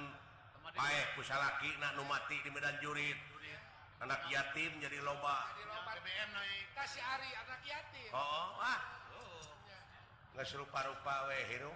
baik 0.76 1.09
pusalaki 1.16 1.73
nu 1.97 2.04
mati 2.04 2.37
di 2.45 2.52
Medan 2.52 2.76
Jurit. 2.85 3.16
Anak 4.04 4.21
yatim 4.28 4.76
jadi 4.76 5.00
loba. 5.00 5.49
BBM 5.57 6.31
naik 6.37 6.69
kasih 6.76 7.00
Ari 7.00 7.31
anak 7.33 7.61
yatim. 7.64 8.12
Oh, 8.12 8.61
ah. 8.61 8.81
nggak 10.33 10.49
serupa-rupa 10.49 11.28
we 11.28 11.37
hero 11.45 11.73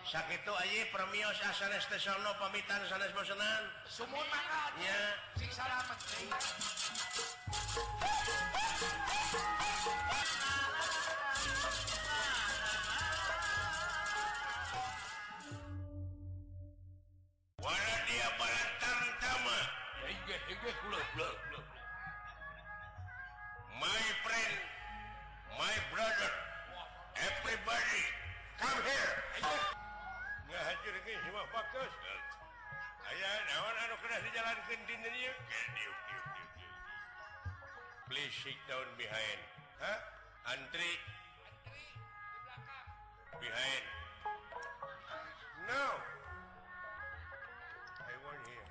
sakit 0.00 0.48
aji 0.48 0.80
premios 0.88 1.36
asanes 1.44 1.84
tesono 1.92 2.32
pamitan 2.40 2.80
sanes 2.88 3.12
bosenan 3.12 3.62
sumur 3.84 4.24
makanya 4.32 4.96
siksa 5.36 5.68
lamet 5.68 6.00
my 20.66 20.72
friend 24.26 24.58
my 25.58 25.74
brother 25.94 26.30
everybody 27.14 28.02
come 28.58 28.82
here. 28.82 29.14
Please 38.08 38.32
sit 38.42 38.54
down 38.68 38.86
behind. 38.96 39.38
Huh? 39.78 39.98
antri. 40.50 40.98
Behind. 43.40 43.84
No. 45.68 45.84
I 48.00 48.02
want 48.24 48.40
here. 48.46 48.66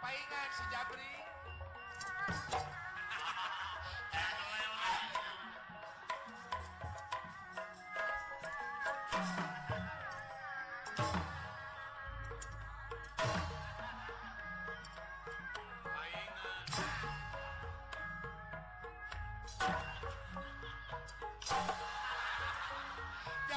Paingan 0.00 0.48
si 0.56 0.64
Jabri. 0.72 1.12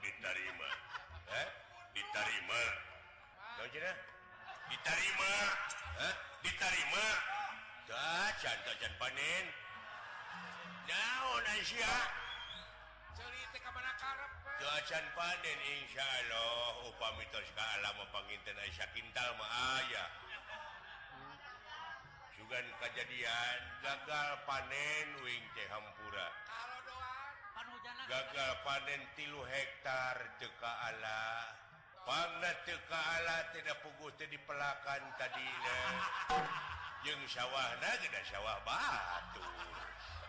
ditarima 0.00 0.70
ditarima 1.92 2.60
ditarima 4.72 5.32
ditarima 6.42 7.04
panen. 8.96 9.46
Panen 15.16 15.60
Insya 15.80 16.04
Allah 16.04 16.88
upa 16.88 17.08
mitos 17.20 17.48
kapanginten 17.56 18.56
Aisyah 18.60 18.88
kintal 18.96 19.30
Maaya 19.36 20.04
juga 22.36 22.60
kejadian 22.84 23.60
gagal 23.84 24.30
panen 24.48 25.08
wing 25.24 25.44
Hampura. 25.68 26.45
gagal 28.06 28.52
panen 28.62 29.02
tilu 29.18 29.42
hektar 29.42 30.16
teka 30.38 30.72
Allah 30.90 31.50
Pangna 32.06 32.54
teka 32.62 33.00
Allah 33.18 33.50
tidak 33.50 33.82
pugu 33.82 34.14
di 34.14 34.38
pelakan 34.46 35.02
tadi 35.18 35.48
yang 37.02 37.18
sawah 37.26 37.66
tidak 37.98 38.22
sawah 38.30 38.62
batu. 38.62 39.42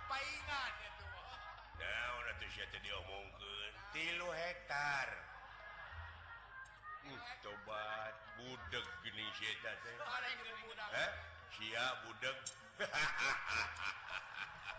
Paingan 0.09 0.73
itu 0.89 1.05
nah, 1.77 2.81
diomongkan 2.81 3.71
tilu 3.93 4.29
hektar. 4.33 5.07
Tobat. 7.45 8.13
Budak 8.41 8.85
gini 9.05 9.25
siap 11.57 11.93
budak 12.09 12.37
hahaha 12.81 14.76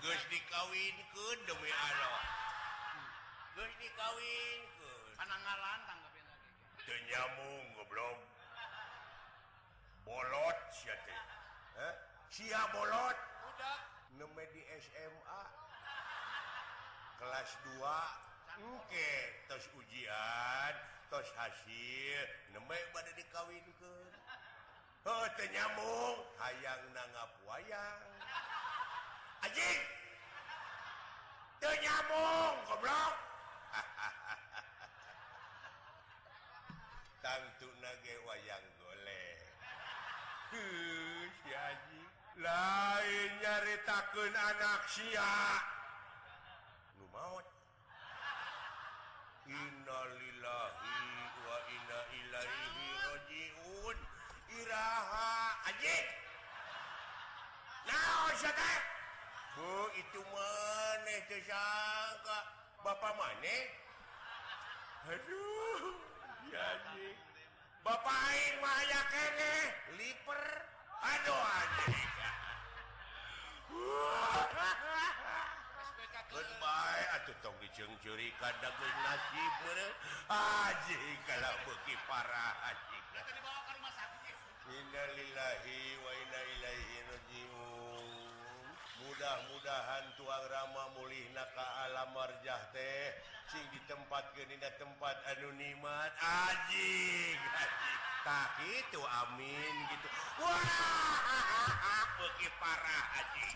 geus 0.00 0.22
dikawinkeun 0.32 1.38
demi 1.44 1.70
Allah 1.70 2.40
dikawin 3.80 4.60
ke 4.76 4.92
ngalan 5.16 5.80
tanggapin 5.88 6.24
lagi. 6.28 6.52
Teu 6.84 6.98
nyambung 7.08 7.66
goblok 7.76 8.18
bolot 10.04 10.58
sia 10.72 10.96
teh 11.08 11.20
eh 11.80 11.94
sia 12.28 12.60
bolot 12.76 13.16
budak 13.16 13.80
neme 14.20 14.44
di 14.52 14.62
SMA 14.84 15.42
kelas 17.20 17.50
2 17.80 18.68
oke 18.76 19.12
tos 19.48 19.64
ujian 19.80 20.74
tos 21.08 21.28
hasil. 21.40 22.24
Neme 22.52 22.76
pada 22.92 23.10
dikawin 23.16 23.64
ke 23.80 23.94
oh 25.08 25.24
teh 25.40 25.48
nyamung 25.56 26.20
hayang 26.36 26.84
nangap 26.92 27.32
wayang. 27.48 28.09
anjing 29.50 29.82
teu 31.58 31.74
nyambung 31.82 32.54
goblok 32.70 33.14
tangtu 37.18 37.66
nage 37.82 38.14
wayang 38.30 38.66
golek 38.78 39.42
heuh 40.54 41.26
si 41.42 41.50
anjing 41.50 42.10
lain 42.38 43.30
nyaritakeun 43.42 44.34
anak 44.38 44.86
sia 44.86 45.34
nu 46.94 47.10
maot 47.10 47.46
innalillahi 49.50 50.98
wa 51.42 51.56
inna 51.74 52.00
ilaihi 52.22 52.86
rajiun. 53.02 53.98
Iraha 54.62 55.58
anjing 55.66 56.06
naon 57.90 58.34
sakar 58.38 58.99
oh, 59.58 59.86
itu 59.98 60.20
maneh 60.22 61.18
teu 61.26 61.40
sangka 61.42 62.38
Bapak 62.86 63.12
maneh 63.18 63.62
Aduh 65.10 65.96
ya 66.52 66.60
anjing. 66.76 67.16
Bapak 67.82 68.14
aing 68.30 68.56
mah 68.60 68.74
aya 68.84 69.00
kene 69.08 69.54
eh? 69.64 69.66
liper 69.96 70.42
aduh 71.00 71.40
anjing 71.40 72.10
Goodbye 76.30 77.04
atuh 77.18 77.34
tong 77.42 77.58
dicungcuri 77.58 78.30
kada 78.38 78.70
geus 78.70 78.96
nasib 79.02 79.52
beureuh. 79.66 79.94
Anjing 80.30 81.18
kalau 81.26 81.54
beuki 81.66 81.98
parah 82.06 82.54
anjing. 82.70 83.02
Kita 83.10 83.34
Dibawa 83.34 83.60
ke 83.66 83.72
rumah 83.74 83.92
sakit. 83.98 84.36
Innalillahi 84.70 85.80
wa 86.06 86.10
inna 86.14 86.40
ilaihi 86.54 86.96
raji'un. 87.10 87.29
mudah-mudahan 89.06 90.04
tuang 90.20 90.44
Rama 90.50 90.84
mulih 90.98 91.24
naka 91.32 91.66
marjah 92.12 92.60
teh. 92.74 93.16
Sing 93.50 93.64
di 93.74 93.80
tempat 93.88 94.30
Genina 94.36 94.70
tempat 94.78 95.16
anonimat. 95.36 96.10
Aji 96.20 97.34
tak 98.20 98.50
itu 98.68 99.00
amin 99.00 99.74
gitu. 99.96 100.08
Wah 100.44 100.60
parah 102.60 103.04
aji 103.24 103.48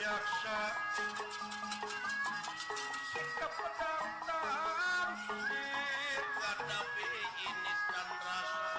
Yaksa 0.00 0.60
sikap 3.12 3.52
pendatang 3.52 5.12
sihir 5.28 6.24
hadapi 6.40 7.12
ini 7.44 7.74
dan 7.92 8.08
rasa 8.24 8.72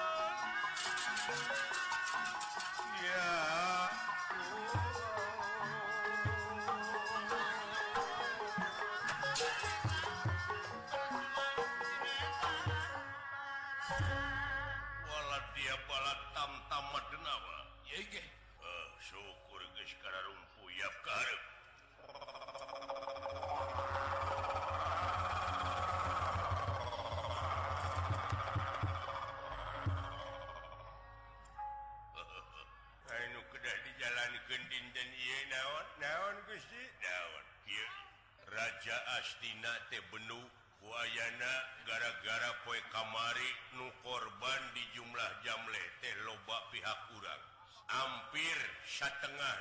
raja 38.84 39.00
astina 39.16 39.64
jaastina 39.64 39.72
tebenu 39.88 40.40
wayana 40.84 41.52
gara-gara 41.88 42.52
poe 42.68 42.76
kamari 42.92 43.50
nu 43.80 43.88
korban 44.04 44.60
di 44.76 44.84
jumlah 44.92 45.30
jamle 45.40 45.84
teh 46.04 46.12
loba 46.28 46.68
pihak 46.68 46.98
kurang 47.08 47.42
hampir 47.88 48.58
setengah 48.84 49.56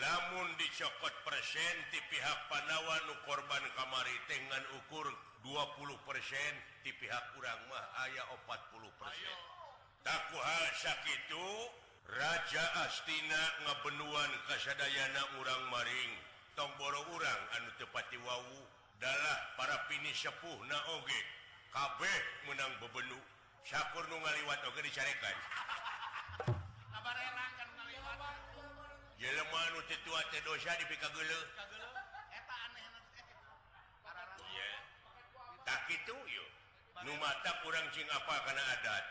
lamun 0.00 0.48
dicokot 0.56 1.12
persen 1.28 1.76
di 1.92 2.00
pihak 2.08 2.38
panawa 2.48 3.04
nu 3.04 3.14
korban 3.28 3.64
kamari 3.76 4.16
dengan 4.32 4.64
ukur 4.80 5.04
20 5.44 6.08
persen 6.08 6.52
di 6.80 6.96
pihak 6.96 7.36
kurang 7.36 7.60
mah 7.68 7.84
ayah 8.08 8.24
40 8.48 8.96
persen. 8.96 9.38
Tak 10.00 10.32
hal 10.32 10.64
sakit 10.80 11.36
Raja 12.08 12.64
Astina 12.88 13.42
ngabenuan 13.68 14.32
kasadayana 14.48 15.22
urang 15.36 15.68
maring. 15.68 16.29
tomboro 16.56 17.00
urang 17.14 17.42
anu 17.58 17.70
tepati 17.78 18.18
wawu 18.22 18.60
adalah 19.00 19.38
para 19.56 19.76
pini 19.88 20.12
sepuh 20.12 20.58
naoge 20.68 21.20
kabeh 21.72 22.18
menang 22.44 22.72
bebenu 22.82 23.16
syakur 23.64 24.04
nu 24.12 24.16
ngaliwat 24.20 24.60
oge 24.68 24.80
dicarekan 24.84 25.36
Jelema 29.20 29.60
nu 29.76 29.84
tetua 29.84 30.24
teh 30.32 30.40
dosa 30.48 30.72
dipika 30.80 31.04
geuleuh. 31.12 31.44
Eta 32.32 32.56
aneh 32.72 32.88
Iya. 34.48 34.70
Tak 35.68 35.92
kitu 35.92 36.16
yo. 36.16 36.46
Nu 37.04 37.12
mata 37.20 37.52
kurang 37.60 37.84
cing 37.92 38.08
apa 38.08 38.34
kana 38.48 38.64
adat. 38.80 39.04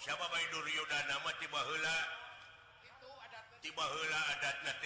siapa 0.00 0.26
bae 0.28 0.46
duryodana 0.50 1.16
mah 1.22 1.34
tiba 1.38 1.60
heula 1.64 1.96
tiba 3.64 3.80
heula 3.80 4.20
adat 4.36 4.56
eh, 4.60 4.84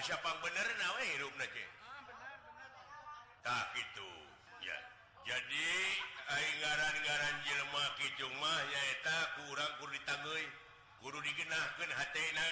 asapang 0.00 0.32
ah, 0.32 0.40
bener 0.40 0.68
tak 3.44 3.66
itu 3.76 4.12
ya. 4.64 4.78
Jadi 5.28 5.68
aing 6.32 6.56
ngaran-ngaran 6.64 7.36
jelema 7.44 7.84
kitu 8.00 8.24
mah 8.40 8.60
nyaeta 8.64 9.16
kurang 9.36 9.72
kudu 9.76 9.92
ditangeuy 9.92 10.44
kudu 11.04 11.20
digenahkeun 11.20 11.92
hatena 11.92 12.46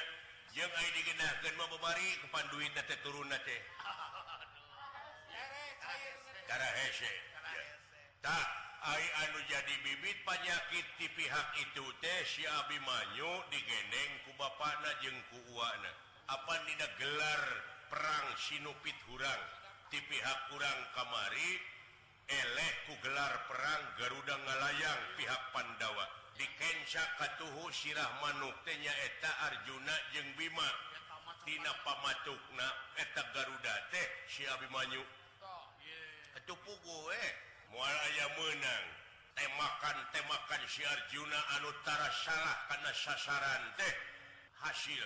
jeung 0.52 0.68
aing 0.68 0.92
digenahkeun 0.92 1.56
mah 1.56 1.68
kur 1.72 1.80
ditangguhi 1.80 1.88
guru 1.88 1.88
digenahkan 1.88 1.88
yang 1.88 1.88
digenahkan 1.88 1.88
memari 1.88 2.08
kepanduin 2.20 2.72
turun 3.00 3.32
tak 8.20 8.61
anu 8.82 9.38
jadi 9.46 9.74
bibit 9.86 10.18
panyakit 10.26 10.86
di 10.98 11.06
pihak 11.14 11.48
itu 11.62 11.86
teh 12.02 12.20
si 12.26 12.42
Abimanyu 12.42 13.30
digeneng 13.54 14.10
ku 14.26 14.34
Bapakna 14.34 14.90
jeung 14.98 15.14
ku 15.30 15.38
jengkuwana 15.38 15.92
apa 16.26 16.54
tidak 16.66 16.90
gelar 16.96 17.42
perang 17.92 18.26
sinupit 18.40 18.96
hurang? 19.06 19.42
Di 19.92 20.00
pihak 20.08 20.38
kurang 20.48 20.78
kamari 20.96 21.60
eleh 22.24 22.72
ku 22.88 22.96
gelar 23.04 23.44
perang 23.46 23.82
Garuda 24.00 24.34
ngalayang 24.40 25.00
pihak 25.20 25.42
Pandawa. 25.52 26.08
Dikenca 26.32 27.04
katuhu 27.20 27.68
sirah 27.68 28.08
manuk 28.24 28.56
tehnya 28.64 28.90
eta 29.04 29.30
Arjuna 29.52 29.94
jeung 30.16 30.32
Bima. 30.40 30.68
Tina 31.44 31.70
pamatukna 31.84 32.68
eta 32.96 33.22
Garuda 33.36 33.74
teh 33.92 34.06
si 34.30 34.48
Abimanyu 34.48 35.04
Itu 36.32 36.54
gue 36.56 37.12
eh. 37.12 37.51
mual 37.72 37.96
aya 38.12 38.26
menang 38.36 38.86
temakan 39.32 39.96
temakan 40.12 40.62
siar 40.68 41.00
Juna 41.08 41.40
Anutara 41.56 42.08
salah 42.12 42.56
karena 42.68 42.92
sasaran 42.92 43.62
teh. 43.80 43.94
Hasil 44.62 45.02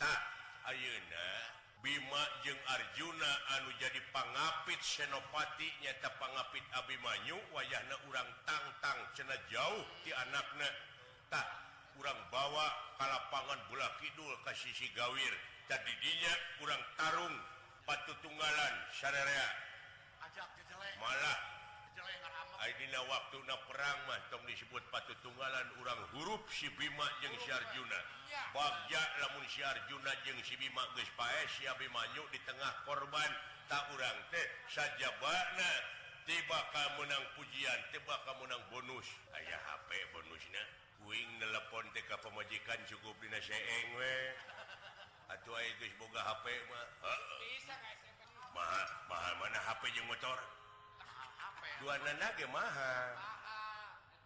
tak 0.00 0.20
Ayeuna 0.64 1.28
Bima 1.84 2.24
jeung 2.40 2.56
Arjuna 2.72 3.32
anu 3.52 3.68
jadi 3.76 4.00
pangapit 4.16 4.80
senopati 4.80 5.68
nyata 5.84 6.08
pangapit 6.16 6.64
Abimanyu 6.72 7.36
wayahna 7.52 7.92
urang 8.08 8.30
tangtang 8.48 8.96
cena 9.12 9.36
jauh 9.52 9.84
di 10.00 10.16
anakna. 10.16 10.64
Tak 11.28 11.44
kurang 11.92 12.16
bawa 12.32 12.72
kalapangan 12.96 13.60
bola 13.68 13.92
Kidul 14.00 14.32
ke 14.48 14.56
sisi 14.56 14.88
gawir. 14.96 15.34
Tadi 15.68 15.92
dinya 16.00 16.32
kurang 16.56 16.80
tarung 16.96 17.36
patu 17.84 18.16
tunggalan 18.24 18.74
syarea 18.96 19.48
malah 20.96 21.53
Adina 22.64 22.96
waktu 23.12 23.44
na 23.44 23.60
perang 23.68 23.98
mah 24.08 24.16
tong 24.32 24.40
disebut 24.48 24.80
patu 24.88 25.12
tunggalan 25.20 25.68
urang 25.84 26.00
huruf 26.16 26.48
si 26.48 26.72
Bima 26.80 27.04
jeung 27.20 27.36
si 27.36 27.52
Syarjuna 27.52 28.00
bagja 28.56 29.02
lamun 29.20 29.44
si 29.52 29.60
Arjuna 29.60 30.08
jeung 30.24 30.40
si 30.40 30.56
Bima 30.56 30.80
geus 30.96 31.12
paes 31.12 31.50
si 31.60 31.68
Abimanyu 31.68 32.24
di 32.32 32.40
tengah 32.48 32.72
korban. 32.88 33.32
Tak 33.68 33.84
urang 33.92 34.16
teh 34.32 34.48
sajabana 34.72 35.72
tiba 36.24 36.60
ka 36.72 36.84
menang 36.96 37.24
pujian 37.36 37.80
tiba 37.92 38.16
ka 38.24 38.32
menang 38.40 38.64
bonus. 38.72 39.12
Aya 39.36 39.60
HP 39.60 39.90
bonusna 40.16 40.64
kuing 41.04 41.30
nelpon 41.40 41.84
teh 41.92 42.00
ka 42.08 42.16
pamajikan 42.24 42.80
cukup 42.88 43.12
dina 43.20 43.44
seeng 43.44 43.88
we. 44.00 44.16
Atuh 45.36 45.52
aya 45.52 45.68
geus 45.84 45.92
boga 46.00 46.20
HP 46.24 46.44
mah. 46.72 46.86
Heeh. 47.12 47.60
Mahal 48.56 48.88
mahal 49.12 49.34
mana 49.36 49.60
HP 49.68 49.92
jeung 49.92 50.08
motor? 50.08 50.63
dua 51.80 51.94
nana 52.04 52.28
ge 52.38 52.46
mahal. 52.50 53.10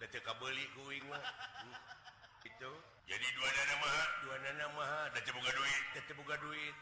Detika 0.02 0.32
kabeli 0.32 0.64
kuing 0.76 1.04
mah. 1.08 1.24
Itu. 2.48 2.72
Jadi 3.08 3.26
dua 3.37 3.48
nana 3.48 3.74
mahal? 3.80 4.08
Dua 4.24 4.37
nana 4.44 4.66
mahal. 4.76 5.06
Dan 5.16 5.22
buka 5.32 5.50
duit? 5.54 5.82
Tetap 5.96 6.14
buka 6.20 6.37
duit. 6.42 6.76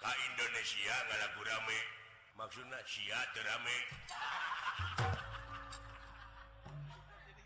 Ka 0.00 0.10
Indonesia 0.32 0.94
nggak 1.06 1.18
lagu 1.20 1.40
rame. 1.44 1.80
Maksudnya 2.32 2.80
sia 2.88 3.20
terame 3.36 3.78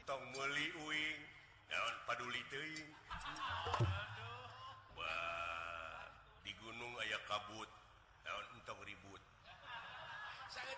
tong 0.07 0.23
meli 0.31 0.71
uing. 0.87 1.21
Naon 1.67 1.95
paduli 2.07 2.39
teuing 2.47 2.91
wah 4.95 6.07
di 6.47 6.55
gunung 6.63 6.95
aya 7.03 7.19
kabut. 7.27 7.67
Naon 8.23 8.47
entong 8.55 8.81
ribut. 8.87 9.23
Saya 10.47 10.73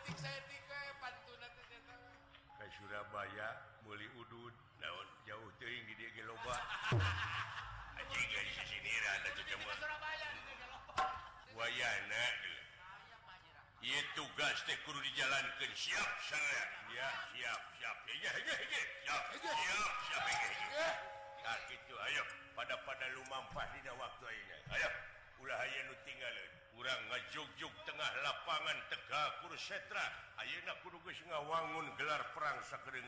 Surabaya 2.89 3.53
muli 3.85 4.09
Uudud 4.17 4.55
daun 4.81 5.09
jauh 5.29 5.53
teing 5.61 5.85
di 5.85 5.93
dia 6.01 6.09
geloba 6.17 6.57
wayana 11.53 12.25
Iya 13.85 14.01
tugas 14.17 14.57
teh 14.65 14.73
kudu 14.89 15.05
dijalankan 15.05 15.73
siap 15.77 16.09
sana 16.33 16.65
ya 16.89 17.13
siap 17.37 17.61
siap. 17.77 17.97
Ya 18.09 18.33
ya 18.41 18.57
ya 18.57 18.81
siap 19.05 19.25
siap 19.37 19.85
siap. 20.09 20.25
Ya 20.73 20.89
nah 21.45 21.57
gitu. 21.69 21.93
Ayo 21.93 22.25
pada 22.57 22.73
pada 22.89 23.05
lumampah 23.13 23.69
dina 23.77 23.93
waktu 24.01 24.33
ini 24.33 24.57
ayo 24.81 24.89
ulah 25.45 25.61
aya 25.61 25.93
nu 25.93 25.95
tinggalin 26.09 26.53
kurang 26.79 27.03
ngajugjug 27.11 27.75
tengah 27.91 28.11
lapangan 28.23 28.79
Tegakur 28.87 29.51
Setra. 29.59 30.07
Ayeuna 30.39 30.79
Kudu 30.87 31.03
geus 31.03 31.19
ngawangun 31.27 31.91
gelar 31.99 32.23
perang 32.31 32.55
sakering 32.71 33.03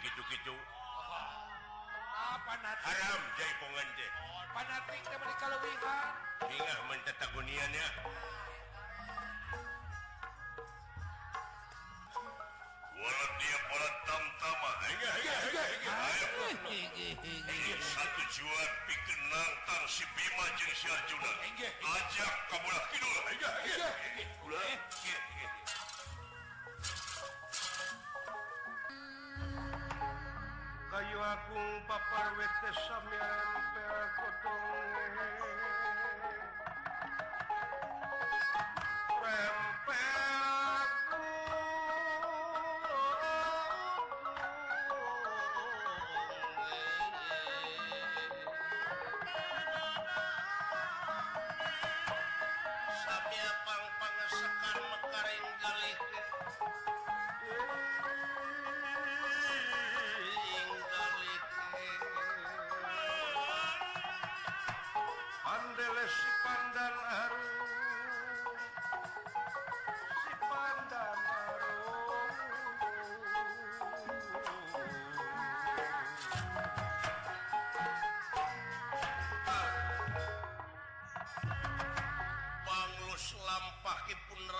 gitu-gitu 0.00 0.56
haram 2.80 3.22
Jai 3.36 3.52
pengan 3.60 3.88
mentetaguniannya 6.90 7.86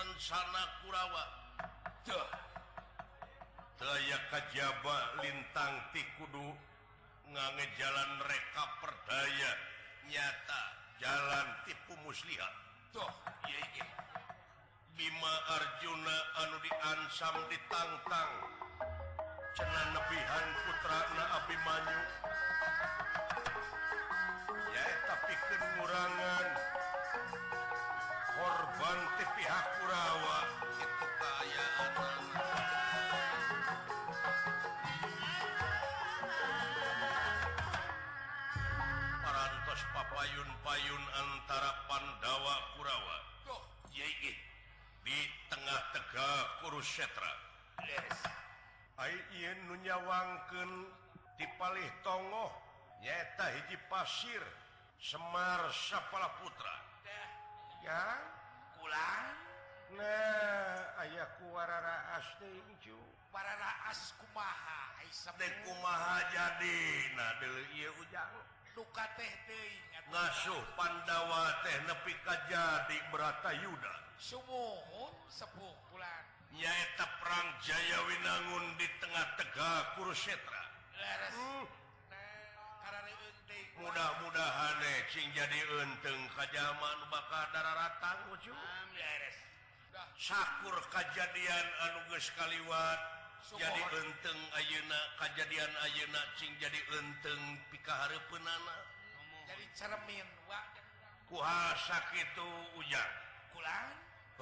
lencana 0.01 0.63
Kurawa. 0.81 1.25
Layak 3.81 4.23
kajba 4.33 4.97
lintang 5.21 5.77
ti 5.93 6.01
Kudu 6.17 6.57
ngange 7.29 7.67
jalan 7.77 8.11
reka 8.25 8.65
perdaya. 8.81 9.53
Nyata 10.09 10.63
jalan 11.05 11.49
tipu 11.69 11.93
muslihat. 12.05 12.55
Toh 12.97 13.13
Bima 14.97 15.35
Arjuna 15.57 16.17
anu 16.45 16.57
diansam 16.61 17.37
ditantang. 17.49 18.33
Cena 19.57 19.83
nebihan 19.97 20.47
putra 20.65 21.01
na 21.17 21.25
Abimanyu. 21.41 22.01
Ya 24.77 24.87
tapi 25.09 25.35
kekurangan 25.37 26.47
Banti 28.81 29.25
pihak 29.37 29.67
Kurawa 29.77 30.39
itu 30.81 31.07
kayaan. 31.21 31.93
Parantos 39.21 39.83
papayun-payun 39.93 41.05
antara 41.13 41.71
Pandawa 41.93 42.57
Kurawa 42.81 43.17
di 45.01 45.21
tengah 45.53 45.81
tegak 45.93 46.45
kurus 46.65 46.89
setra. 46.89 47.33
Yes. 47.85 48.17
nunyawangken 49.69 50.71
dipalih 51.41 51.89
tongoh 52.05 52.53
nyata 53.01 53.47
hiji 53.57 53.77
pasir 53.89 54.43
Semar 55.01 55.73
Sapala 55.73 56.29
Putra 56.37 56.77
ya? 57.81 58.40
pulang? 58.81 59.27
Nah 60.01 61.05
ayaku 61.05 61.45
warara 61.53 62.17
asju 62.17 62.97
para 63.31 63.53
raas 63.61 64.17
kumaha 64.19 64.81
kumaha 65.69 66.17
jadi. 66.33 66.81
Luka 68.81 69.05
teh 69.13 69.29
ngasuh 70.09 70.63
Pandawa 70.73 71.53
teh 71.61 71.77
nepi 71.85 72.17
ka 72.25 72.33
jadi 72.49 72.97
berata 73.13 73.53
Yuda. 73.61 73.95
Summohun 74.17 75.13
sepuh 75.29 75.77
bulan. 75.93 76.25
Nyaeta 76.57 77.05
perang 77.21 77.49
Jaya 77.61 77.99
Winangun 78.09 78.81
di 78.81 78.89
tengah-tegah 79.05 80.01
Kurusetra. 80.01 80.65
mudah-mudahan 83.81 84.79
cing 85.11 85.29
jadi 85.33 85.61
enteng 85.81 86.21
Kajaman 86.37 86.99
bakal 87.09 87.45
daratan 87.57 88.19
Sakur 90.21 90.77
kejadian 90.93 91.67
anuges 91.89 92.29
Kaliwat 92.37 93.01
jadi 93.57 93.83
enteng 94.05 94.41
Ayeuna 94.53 95.01
kejadian 95.25 95.73
Ayeuna 95.89 96.23
cing 96.37 96.53
jadi 96.61 96.81
enteng 97.01 97.41
pikahar 97.73 98.13
penana 98.29 98.77
jadi 99.49 99.65
cermin 99.75 100.29
kuasa 101.31 101.99
itu 102.19 102.51
ujang. 102.75 103.13
Kulang? 103.55 103.89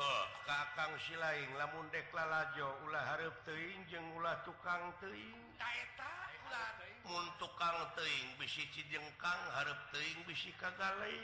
Oh, 0.00 0.24
Kakang 0.48 0.96
silain 1.04 1.50
lamun 1.60 1.84
deklalajo 1.92 2.68
ulah 2.88 3.04
harap 3.12 3.34
teing 3.44 3.82
jeng 3.92 4.04
ulah 4.16 4.40
tukang 4.46 4.94
teing 5.02 5.36
taeta 5.60 6.12
ulah 6.48 6.87
pun 7.08 7.24
tukang 7.40 7.88
teing 7.96 8.28
bisi 8.36 8.68
Cijengkang 8.68 9.42
harap 9.56 9.80
teing 9.96 10.20
bisi 10.28 10.52
kagalai 10.60 11.16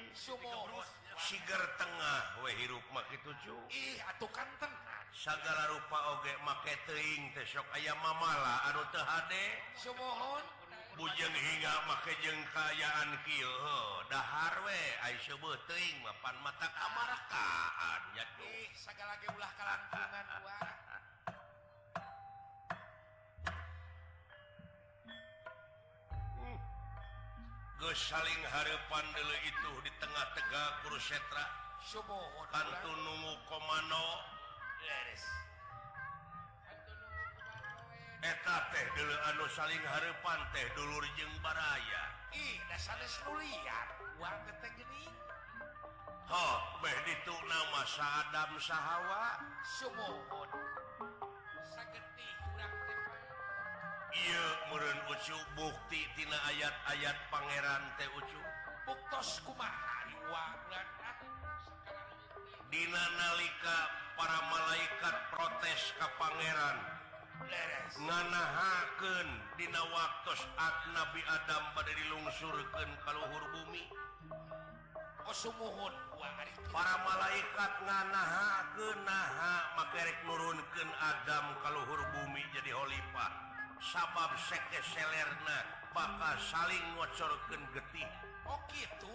Siger 1.14 1.62
tengah 1.78 2.42
we 2.42 2.50
hirup 2.58 2.82
make 2.90 3.14
cu. 3.22 3.54
Ih 3.70 4.02
atuh 4.02 4.26
kan 4.34 4.48
kanteng 4.58 4.74
sagala 5.14 5.70
rupa 5.70 5.98
oge 6.16 6.34
make 6.42 6.74
teing 6.90 7.30
tesok 7.36 7.68
aya 7.76 7.94
mamala 8.02 8.66
anu 8.72 8.82
teu 8.90 8.98
hade. 8.98 9.46
Sumohon 9.78 10.42
bujeng 10.98 11.36
hingga 11.36 11.74
make 11.86 12.12
jeung 12.18 12.42
kayaan 12.50 13.14
kieu 13.22 13.54
dahar 14.10 14.58
we 14.66 14.80
ai 15.06 15.14
sebeuh 15.22 15.54
teuing 15.70 15.96
mah 16.02 16.18
pan 16.18 16.34
mata 16.42 16.66
kamarakaan 16.66 18.02
nya 18.18 18.24
ih 18.42 18.74
sagala 18.74 19.14
ge 19.22 19.30
ulah 19.30 19.52
kalangkungan 19.54 20.26
wah. 20.42 20.93
saling 27.92 28.42
Harpan 28.48 29.04
dulu 29.12 29.36
itu 29.44 29.72
di 29.84 29.92
tengah 30.00 30.26
Tegak 30.32 30.70
Kurusetra. 30.80 31.44
Subuhunmu 31.84 33.32
Komano. 33.44 34.06
Teh 38.74 38.86
dulu 38.98 39.14
anu 39.30 39.46
saling 39.52 39.84
Harpan 39.84 40.40
teh 40.50 40.66
dulu 40.74 40.98
jengmbaraya 41.14 42.02
Oh 46.32 46.58
itu 47.06 47.34
nama 47.46 47.82
Sadam 47.86 48.50
sahwa 48.58 49.38
Sumohun 49.78 50.63
meren 54.72 54.98
Ucu 55.12 55.36
bukti 55.56 56.00
tina 56.16 56.38
ayat-ayat 56.48 57.16
Pangeran 57.28 57.82
teh 58.00 58.08
Ucu. 58.16 58.40
Buktos 58.84 59.40
Dina 62.74 63.04
nalika 63.06 63.78
para 64.18 64.38
malaikat 64.50 65.16
protes 65.30 65.94
ke 65.94 66.06
Pangeran. 66.18 66.78
Nganahaken 68.02 69.28
Dina 69.54 69.82
waktu 69.94 70.32
saat 70.42 70.76
Nabi 70.90 71.22
Adam 71.30 71.62
pada 71.78 71.92
dilungsurkan 71.94 72.88
kalauhur 73.06 73.44
bumi. 73.54 73.86
Osumuhun 75.30 75.94
para 76.74 76.94
malaikat 77.06 77.72
nganaha 77.86 78.50
kenaha 78.74 79.54
makerek 79.78 80.18
nurunkan 80.26 80.90
Adam 80.98 81.44
kalauhur 81.62 82.02
bumi 82.10 82.42
jadi 82.58 82.74
Holipah. 82.74 83.43
sabab 83.84 84.32
seke 84.48 84.80
selerna 84.80 85.58
bakal 85.92 86.36
saling 86.40 86.84
ngocorkan 86.96 87.62
getih. 87.76 88.08
Oh 88.48 88.60
gitu 88.72 89.12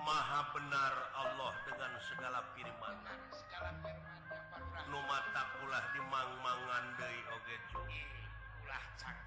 Maha 0.00 0.40
benar 0.56 0.94
Allah 1.12 1.52
dengan 1.68 1.92
segala 2.02 2.40
firman. 2.56 2.94
Benar 2.98 3.20
segala 3.30 3.70
firman 3.84 4.20
yang 4.32 4.88
Numata 4.90 5.42
pula 5.60 5.80
dimang-mangan 5.94 6.84
deui 6.98 7.20
oge 7.30 7.56
cuy. 7.70 8.02
Ulah 8.64 8.84
cang 8.98 9.18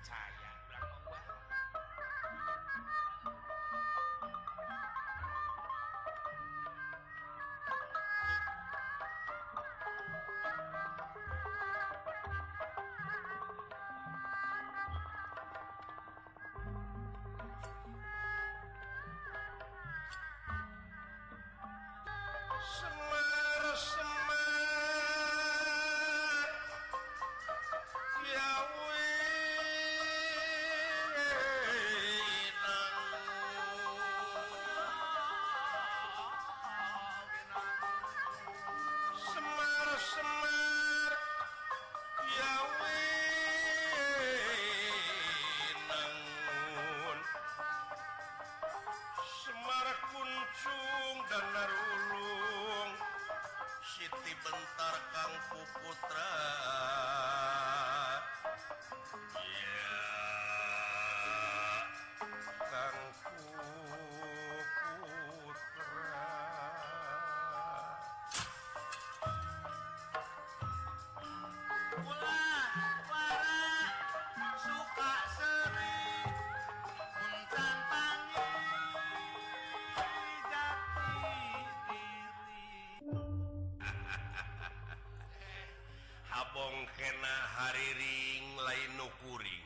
bongkena 86.53 87.35
hariring 87.57 88.45
lain 88.61 88.93
lainkuring 89.01 89.65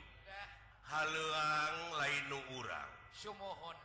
haluang 0.87 1.77
lain 1.99 2.31
urang. 2.55 2.91
Sumohon. 3.11 3.75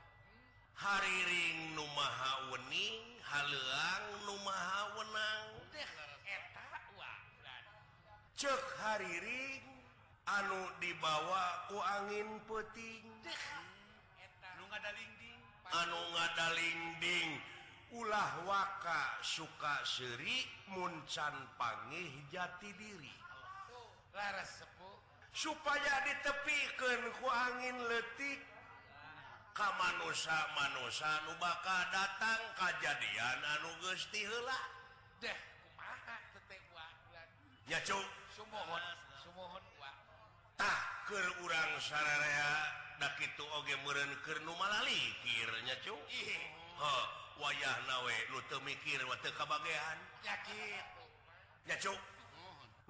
Hariring 0.79 1.75
Numaha 1.75 2.55
wening 2.55 3.03
haluang 3.27 4.07
Numaha 4.27 4.81
wenang. 4.95 5.47
Cek 8.39 8.63
hariring 8.83 9.63
anu 10.27 10.63
dibawa 10.79 11.71
ku 11.71 11.79
angin 11.79 12.39
peting. 12.47 13.07
Anu 15.73 16.01
ngadalingding 16.15 17.52
ulah 17.93 18.33
waka 18.49 19.21
suka 19.21 19.85
Seri 19.85 20.49
Muncan 20.73 21.37
Pangih 21.61 22.09
jati 22.33 22.73
diri. 22.81 23.13
Laras 24.17 24.65
sepuh 24.65 24.97
supaya 25.33 26.05
ditepikan 26.05 27.01
ku 27.21 27.29
angin 27.29 27.77
letik 27.89 28.41
ka 29.57 29.69
manusia 29.81 30.37
manusia 30.57 31.09
nu 31.29 31.33
bakal 31.41 31.81
datang 31.89 32.41
kejadian 32.57 33.41
anu 33.57 33.73
Gusti 33.81 34.25
hela 34.25 34.61
deh 35.21 35.37
ya 37.69 37.81
cuk 37.81 38.05
sumohon 38.37 38.85
sumohon 39.25 39.65
wak 39.81 39.97
tak 40.61 40.69
takkir 41.09 41.25
urang 41.41 41.73
sararea 41.81 42.53
dak 43.01 43.17
itu 43.19 43.45
oge 43.57 43.77
meren 43.83 44.13
kernu 44.23 44.53
malalikirnya 44.55 45.75
cu. 45.83 45.97
Oh. 46.79 47.22
wayah 47.41 47.77
nawe 47.89 48.17
lute 48.33 48.57
mikir 48.67 49.01
kebagian 49.37 49.99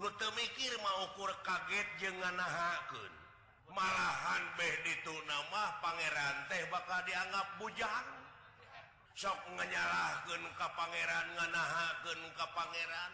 lute 0.00 0.28
mikir 0.34 0.72
mauukur 0.82 1.30
kaget 1.44 1.86
janganken 2.00 3.12
malahan 3.72 4.42
beh 4.60 4.74
ditu 4.84 5.16
nama 5.24 5.80
Pangeran 5.80 6.36
teh 6.48 6.62
bakal 6.68 7.00
dianggap 7.08 7.46
bujang. 7.56 8.08
Sok 9.12 9.36
menyalahkan 9.56 10.42
ke 10.56 10.66
Pangeran 10.72 11.26
nganahaken 11.36 12.20
ke 12.32 12.46
Pangeran. 12.56 13.12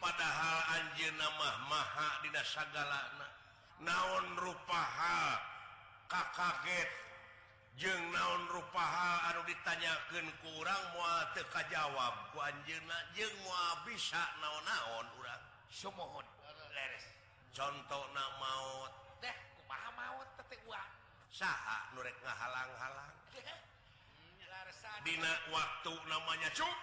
Padahal 0.00 0.58
Anjir 0.78 1.12
nama 1.18 1.50
maha 1.68 2.08
dina 2.24 2.42
sagalana. 2.46 3.28
Naon 3.80 4.26
rupaha 4.38 5.40
Ka 6.10 6.22
kaget 6.34 6.90
jeng 7.80 8.12
naon 8.12 8.44
rupaha 8.52 9.32
anu 9.32 9.40
ditanyakan 9.48 10.28
kurang 10.44 10.84
mua 10.92 11.32
teka 11.32 11.64
jawab 11.72 12.12
ku 12.28 12.36
anjena 12.44 12.98
jeng 13.16 13.32
mua 13.40 13.80
bisa 13.88 14.20
naon-naon 14.44 15.08
urang? 15.16 15.42
Sumohon. 15.72 16.28
Leres. 16.76 17.08
Contoh 17.56 18.04
na 18.12 18.24
maut. 18.36 18.92
Deh 19.24 19.32
kumaha 19.56 19.88
maut 19.96 20.28
tete 20.36 20.60
uang 20.68 20.90
saha 21.32 21.88
nurek 21.96 22.12
ngahalang-halang? 22.20 23.12
Hmm, 23.32 25.00
Dina 25.00 25.32
waktu 25.48 25.92
namanya 26.04 26.52
cuk 26.52 26.76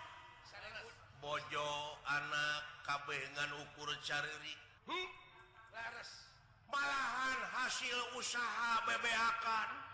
bojo 1.22 1.70
anak 2.10 2.62
kabeh 2.82 3.22
ngan 3.38 3.52
ukur 3.54 3.90
cariri 4.02 4.54
hmm? 4.90 5.08
Lares. 5.74 6.26
malahan 6.74 7.40
hasil 7.54 8.18
usaha 8.18 8.82
bebeakan. 8.90 9.87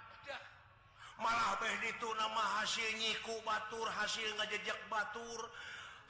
malah 1.22 1.57
beh 1.61 1.74
itu 1.86 2.09
nama 2.18 2.61
hasil 2.61 2.89
nyiku 2.97 3.36
Batur 3.45 3.88
hasil 3.89 4.30
ngajejak 4.38 4.80
Batur. 4.89 5.49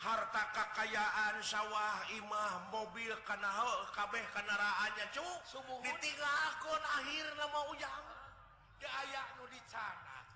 Harta 0.04 0.44
kekayaan 0.52 1.40
sawah 1.40 2.04
Imah 2.12 2.68
mobil 2.76 3.16
karena 3.24 3.48
kabeh 3.96 4.20
kendaraannya 4.36 5.06
cu. 5.16 5.28
Subuh 5.48 5.80
ditinggalkan 5.80 6.82
akhir 7.00 7.26
nama 7.40 7.60
ujang. 7.72 8.04
Daya 8.84 9.24
nu 9.40 9.48
dicanat 9.48 10.28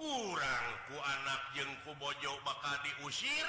kurang 0.00 0.66
ku 0.88 0.96
anak 0.96 1.52
jeng 1.52 1.68
ku 1.84 1.92
bojo 2.00 2.32
bakal 2.48 2.80
diusir. 2.80 3.44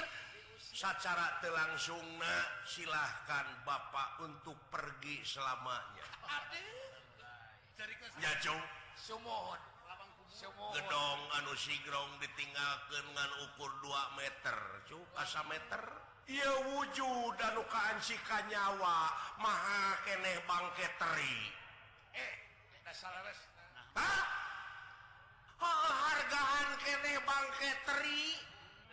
Secara 0.59 1.39
telangsung 1.39 2.03
nah 2.19 2.45
silahkan 2.67 3.47
bapak 3.63 4.19
untuk 4.27 4.59
pergi 4.67 5.23
selamanya. 5.23 6.07
Aduh. 6.27 6.91
Ya, 8.19 8.31
cuk. 8.43 8.61
Sumohon 8.99 9.70
gedong 10.71 11.21
anu 11.41 11.53
sigrong 11.59 12.11
ditinggalkan 12.23 13.03
dengan 13.03 13.31
ukur 13.49 13.71
2 13.83 14.19
meter. 14.19 14.57
Asa 15.19 15.43
meter? 15.51 15.81
Ia 16.31 16.53
wujud 16.71 17.35
dan 17.35 17.55
lukaan 17.59 17.99
sika 17.99 18.39
nyawa 18.47 19.11
maha 19.41 19.99
keneh 20.07 20.39
bangke 20.47 20.87
teri. 20.95 21.37
Eh 22.15 22.33
nah. 23.95 24.23
oh, 25.59 25.91
hargaan 25.91 26.69
keneh 26.79 27.17
bangke 27.27 27.71
teri? 27.83 28.23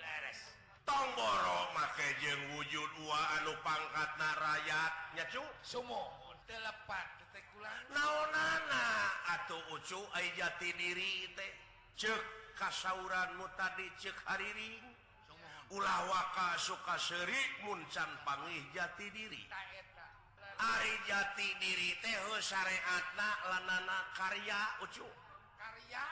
Leres 0.03 0.41
tomboro 0.83 1.61
make 1.79 2.09
jeng 2.23 2.43
wujud 2.59 2.91
wa 3.07 3.21
anu 3.39 3.55
pangkat 3.63 4.11
na 4.19 4.31
rakyatnya 4.39 5.25
cu 5.31 5.45
sumo 5.63 6.35
telepat 6.49 7.18
naonana? 7.93 8.87
Atau 9.39 9.61
ucu 9.75 10.01
ai 10.15 10.31
jati 10.37 10.71
diri 10.77 11.29
teh. 11.35 11.53
Cek 11.99 12.23
kasauranmu 12.59 13.47
tadi 13.59 13.87
cek 13.99 14.15
hariring 14.27 14.87
ulah 15.75 16.01
waka 16.09 16.57
suka 16.57 16.97
serik 16.97 17.51
Muncan 17.67 18.09
pangih 18.25 18.65
jati 18.73 19.11
diri. 19.13 19.43
Ari 20.59 20.95
jati 21.07 21.49
diri 21.63 21.95
teh 22.03 22.17
syariatna 22.43 23.29
lanana 23.47 23.99
karya 24.17 24.61
ucu. 24.83 25.07
Karya? 25.59 26.05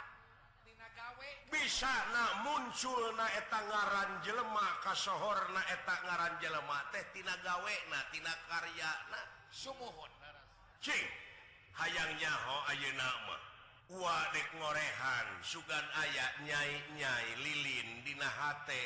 Bisa 1.47 1.94
na 2.11 2.42
muncul 2.42 3.14
na 3.14 3.26
eta 3.38 3.62
ngaran 3.62 4.22
jelema 4.26 4.66
kasohor 4.82 5.51
na 5.55 5.62
eta 5.70 5.97
ngaran 6.05 6.34
jelema. 6.42 6.78
Teh 6.90 7.03
tina 7.14 7.34
gawe 7.42 7.74
na 7.90 7.99
tina 8.11 8.34
karya 8.51 8.90
na. 9.11 9.20
Sumohon 9.51 10.11
Cing. 10.82 11.26
hayangnyaho 11.77 12.57
ayeunamah 12.72 13.41
dek 14.35 14.49
ngorehan 14.59 15.27
sugan 15.47 15.87
ayat 15.95 16.33
nyai 16.43 17.29
lilin 17.39 17.89
dina 18.03 18.27
hate. 18.27 18.85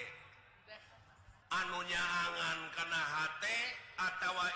Anunya 1.50 1.98
angan 1.98 2.70
karena 2.78 3.02
H 3.02 3.14
atautawa 3.98 4.46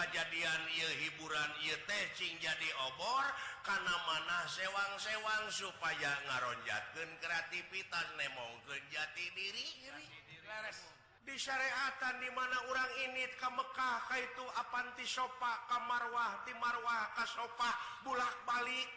kejadian 0.00 0.62
il 0.80 0.92
hiburan 1.04 1.50
tehcing 1.84 2.40
jadi 2.40 2.70
obor 2.88 3.24
karena 3.60 3.92
mana 4.08 4.48
sewang-sewang 4.48 5.44
supaya 5.52 6.08
ngaronjatkan 6.24 7.10
kreativitas 7.20 8.06
nemong 8.16 8.64
kejati 8.64 9.26
diri. 9.36 9.66
Diri. 9.76 10.97
disyariatan 11.28 12.24
dimana 12.24 12.56
orang 12.72 12.90
ini 13.04 13.28
ke 13.36 13.48
Mekkah 13.52 14.08
itu 14.16 14.44
apanti 14.56 15.04
sopa 15.04 15.68
kamarwah 15.68 16.40
timarwah 16.48 17.12
Kasopa 17.20 17.70
bulak-balik. 18.00 18.88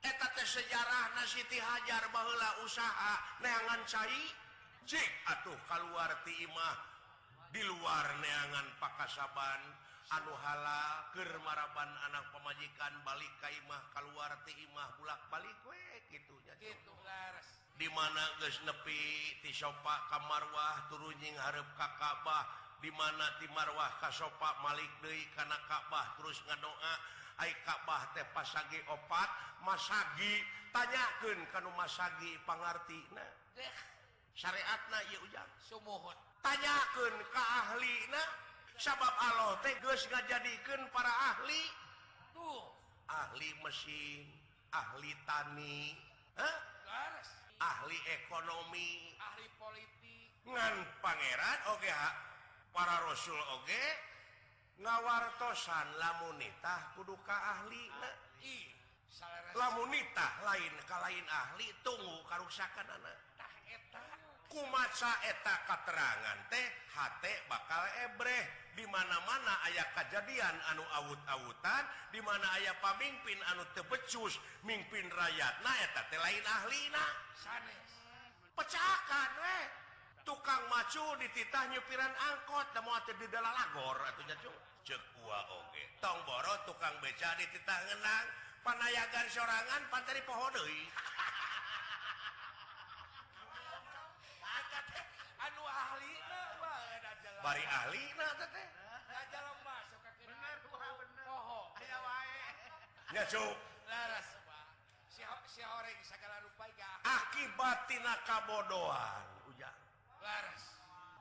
Etat 0.00 0.32
sejarah 0.32 1.12
nasiti 1.12 1.60
Hajar 1.60 2.08
bahlah 2.08 2.64
usaha 2.64 3.20
neangan 3.44 3.84
cair 3.84 4.32
atuh 5.28 5.56
keluarti 5.68 6.44
Imah. 6.44 6.76
Di 7.52 7.60
luar 7.66 8.06
neangan 8.22 8.66
pakasaban 8.80 9.60
anu 10.10 10.32
hala 10.40 11.04
kemaraban 11.12 11.90
anak 12.08 12.26
pemajikan 12.32 12.94
balik 13.04 13.30
Kaimah 13.44 13.82
keluarti 13.92 14.56
Imah 14.68 14.88
bulak-balik 14.98 15.58
we 15.68 15.78
gitunya 16.10 16.54
gitu, 16.58 16.90
gitu 16.90 17.59
dimana 17.80 18.22
guys 18.36 18.60
nepi 18.68 19.40
tisopa 19.40 20.04
kamarwah 20.12 20.84
turunjing 20.92 21.32
Arab 21.40 21.64
Kakabah 21.80 22.44
dimana 22.80 23.36
Timarwah 23.40 24.00
Kasopa 24.00 24.56
Malik 24.64 24.88
Dei 25.04 25.28
karena 25.36 25.56
Ka'bah 25.68 26.16
terus 26.16 26.40
ngadoa 26.48 26.94
ay 27.40 27.52
Ka'bah 27.64 28.12
teh 28.16 28.24
pasagi 28.36 28.80
opat 28.88 29.28
masagi. 29.64 30.60
Tanyakan 30.70 31.50
kan 31.50 31.66
masagi 31.74 32.38
pangarti 32.46 33.02
nah 33.10 33.26
syariat 34.38 34.80
na 34.86 35.02
iya 35.10 35.18
ujang. 35.18 35.50
Sumuhun. 35.66 36.14
Tanyakan 36.46 37.14
ke 37.26 37.42
ahli 37.42 37.96
nah 38.08 38.28
sabab 38.78 39.10
Allah 39.18 39.58
teges 39.66 40.06
nggak 40.06 40.30
jadikan 40.30 40.80
para 40.94 41.10
ahli. 41.34 41.62
Tuh. 42.32 42.64
Ahli 43.10 43.50
mesin 43.66 44.30
ahli 44.70 45.10
tani 45.26 45.98
hah? 46.38 46.56
Garis 46.86 47.39
ahli 47.60 47.98
ekonomi 48.20 49.14
ahli 49.20 49.46
politik. 49.60 50.44
ngan 50.48 50.74
Pangeran 51.04 51.58
Oge 51.76 51.92
para 52.72 52.96
Rasul 53.06 53.38
Oge 53.60 53.84
ngawartosan 54.80 56.00
lamunitah 56.00 56.96
kuduka 56.96 57.36
ahli 57.36 57.84
ah, 58.00 58.16
lamunitah 59.52 60.32
lain 60.48 60.74
ka 60.88 60.96
lain 61.04 61.26
ahli 61.28 61.68
tunggu 61.84 62.24
karrusakan 62.24 62.88
anak 62.88 63.29
kumaca 64.50 65.12
eta 65.30 65.54
katerangan 65.64 66.38
teh 66.50 66.66
H 66.90 66.96
bakal 67.46 67.82
ebreh. 68.10 68.44
Dimana-mana 68.70 69.66
ayah 69.66 69.86
kejadian 69.92 70.56
anu 70.72 70.84
awut-awutan 71.02 71.84
dimana 72.14 72.46
ayah 72.58 72.72
pamimpin 72.78 73.36
anu 73.52 73.66
tebecus 73.74 74.38
mimpin 74.62 75.10
rakyat 75.10 75.54
naeta 75.62 76.02
lain 76.16 76.44
ahli 76.46 76.82
pecahkan 78.54 79.30
eh. 79.40 79.64
tukang 80.22 80.60
macu 80.68 81.02
dititah 81.18 81.64
nyupiran 81.72 82.12
angkot 82.30 82.68
mau 82.84 83.00
di 83.04 83.26
dalam 83.32 83.52
lagor 83.52 83.98
ataunya 84.04 84.36
okay. 84.38 85.84
tongboro 85.98 86.54
tukang 86.68 86.94
beca 87.00 87.30
dititah 87.40 87.78
ngenang 87.88 88.26
panayagan 88.60 89.26
sorangan 89.32 89.82
pantai 89.88 90.20
pohon 90.28 90.54
bari 97.40 97.64
ahli 97.64 98.04
nah 98.16 98.32
teh 98.38 98.68
ya 103.10 103.24
cuk 103.26 103.56
laras 103.90 104.28
si 105.10 105.22
si 105.50 105.60
orang 105.66 106.00
segala 106.06 106.36
rupa 106.46 106.60
akibat 107.04 107.78
tina 107.88 108.14
kabodohan 108.28 109.24
ujang. 109.48 109.78
Laras. 110.20 110.62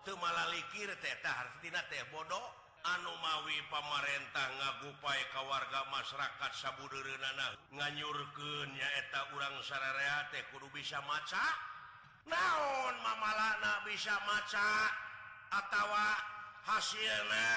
Teu 0.04 0.16
malalikir 0.20 0.92
teh 1.00 1.16
tah 1.24 1.48
tina 1.64 1.82
teh 1.88 2.04
bodoh. 2.12 2.56
Anu 2.80 3.12
mawi 3.20 3.60
pamarentah 3.68 4.56
ngagupai 4.56 5.22
ka 5.36 5.44
warga 5.44 5.84
masyarakat 5.92 6.52
sabudeureunana. 6.56 7.60
Nganyurkeun 7.76 8.72
nyaeta 8.72 9.36
urang 9.36 9.60
sararea 9.68 10.32
teh 10.32 10.40
kudu 10.56 10.72
bisa 10.72 11.04
maca. 11.04 11.44
Naon 12.24 12.96
mamalana 13.04 13.84
bisa 13.84 14.16
maca? 14.24 14.96
atautawa 15.50 16.08
hasilnya 16.70 17.50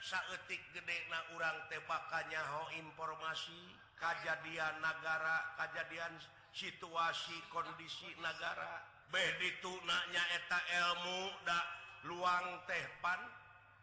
saattik 0.00 0.60
gede 0.72 0.98
na 1.12 1.20
urang 1.36 1.68
tebakannya 1.68 2.40
ho 2.40 2.72
informasi 2.80 3.76
kejadian 4.00 4.80
negara 4.80 5.52
kejadian 5.60 6.12
situasi 6.56 7.36
kondisi 7.52 8.16
negara 8.16 8.80
bedi 9.12 9.52
ditunaknya 9.52 10.24
eta 10.40 10.60
elmu 10.72 11.20
ndak 11.44 11.66
luang 12.08 12.64
tehpan 12.64 13.20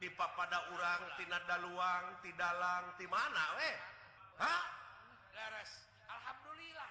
dipa 0.01 0.25
pada 0.33 0.65
urang 0.73 1.01
Tinada 1.13 1.61
luang 1.61 2.17
tidaklang 2.25 2.97
di 2.97 3.05
mana 3.05 3.45
weh? 3.61 3.77
Alhamdulillah 6.09 6.89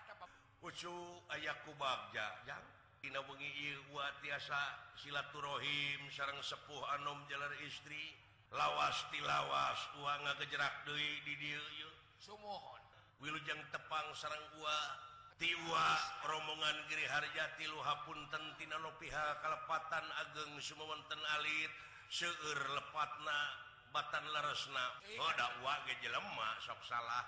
Ucu 0.63 0.95
ayaku 1.35 1.75
Bagja 1.75 2.39
jangan 2.47 2.80
tiasa 4.31 4.63
silaturahim 4.95 6.01
sarang 6.13 6.39
sepuh 6.39 6.85
Anom 6.95 7.19
jalan 7.27 7.51
istri 7.67 8.15
lawas 8.53 8.95
tilawas 9.11 9.81
uang 9.99 10.23
kejerak 10.39 10.87
Dei 10.87 11.19
di 11.27 11.35
Sumohon. 12.21 12.79
Wilujeng 13.21 13.61
tepang 13.75 14.07
sarang 14.17 14.41
gua 14.57 14.79
tiwa 15.41 15.89
rombongan 16.31 16.77
Giri 16.89 17.05
Harjati 17.05 17.69
Luhapun 17.69 18.17
tentina 18.29 18.77
lopiha 18.81 19.41
kalepatan 19.45 20.05
ageng 20.25 20.53
Sumawonten 20.61 21.21
Alit 21.41 21.73
seeur 22.07 22.61
lepatna 22.77 23.41
batan 23.91 24.25
leresna 24.31 24.85
Oda 25.21 25.47
oh, 25.49 25.53
wage 25.67 25.97
jelemah 26.05 26.55
sok 26.63 26.81
salah. 26.87 27.25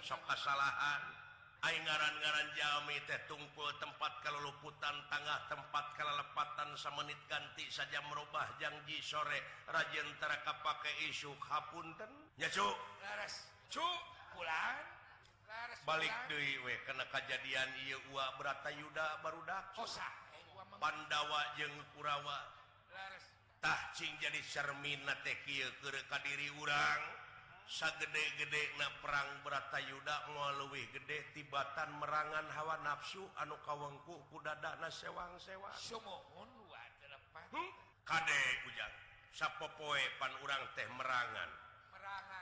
Sok 0.00 0.22
kesalahan 0.26 1.19
ngaran-garan 1.68 2.48
Jami 2.56 2.96
teh 3.04 3.20
tungkul 3.28 3.68
tempat 3.76 4.24
kalau 4.24 4.40
luputan 4.48 4.96
tangga 5.12 5.44
tempat 5.52 5.92
kalau 5.92 6.16
lepatan 6.16 6.72
semenit 6.72 7.20
ganti 7.28 7.68
saja 7.68 8.00
merubah 8.08 8.48
janji 8.56 8.96
sore. 9.04 9.44
Rajen 9.68 10.08
teraka 10.16 10.56
pakai 10.64 11.12
isu 11.12 11.36
Hapunten 11.36 12.08
hapuntennya 12.40 12.48
pulang. 14.32 14.76
Balik 15.84 16.14
dewe 16.32 16.80
karena 16.88 17.04
kejadian 17.10 17.68
Iwa 17.90 18.38
berata 18.38 18.70
Yuda 18.70 19.18
barudak 19.20 19.74
kosa 19.74 20.06
Pandawa 20.78 21.42
jeng 21.58 21.74
Kurawatah 21.92 23.80
jadi 23.98 24.40
cermin 24.46 25.02
teki 25.26 25.60
ke 25.82 26.18
diri 26.24 26.48
urang. 26.56 27.19
sagedde-gede 27.70 28.74
na 28.82 28.90
perang 28.98 29.46
beratayuda 29.46 30.34
melalui 30.34 30.82
gede 30.90 31.22
tibatan 31.38 32.02
merangan 32.02 32.50
hawa 32.50 32.82
nafsu 32.82 33.22
anu 33.38 33.54
kawengku 33.62 34.18
kudada 34.34 34.74
na 34.82 34.90
sewang-sewa 34.90 35.70
hmm? 35.70 37.70
Kadek 38.02 38.54
hujan 38.66 38.92
sappopoe 39.30 40.02
pan 40.18 40.34
urang 40.42 40.66
teh 40.74 40.88
merangan. 40.98 41.50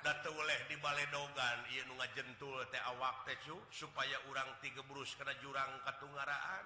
Datu 0.01 0.33
oleh 0.33 0.65
di 0.71 0.81
Baledogan 0.81 1.59
ia 1.77 1.85
nu 1.85 2.01
ngajentul 2.01 2.65
teh 2.73 2.81
awak 2.97 3.29
tecu 3.29 3.61
supaya 3.69 4.17
urang 4.33 4.49
tiga 4.65 4.81
brus 4.89 5.13
kena 5.13 5.37
jurang 5.45 5.69
katunggaraan 5.85 6.65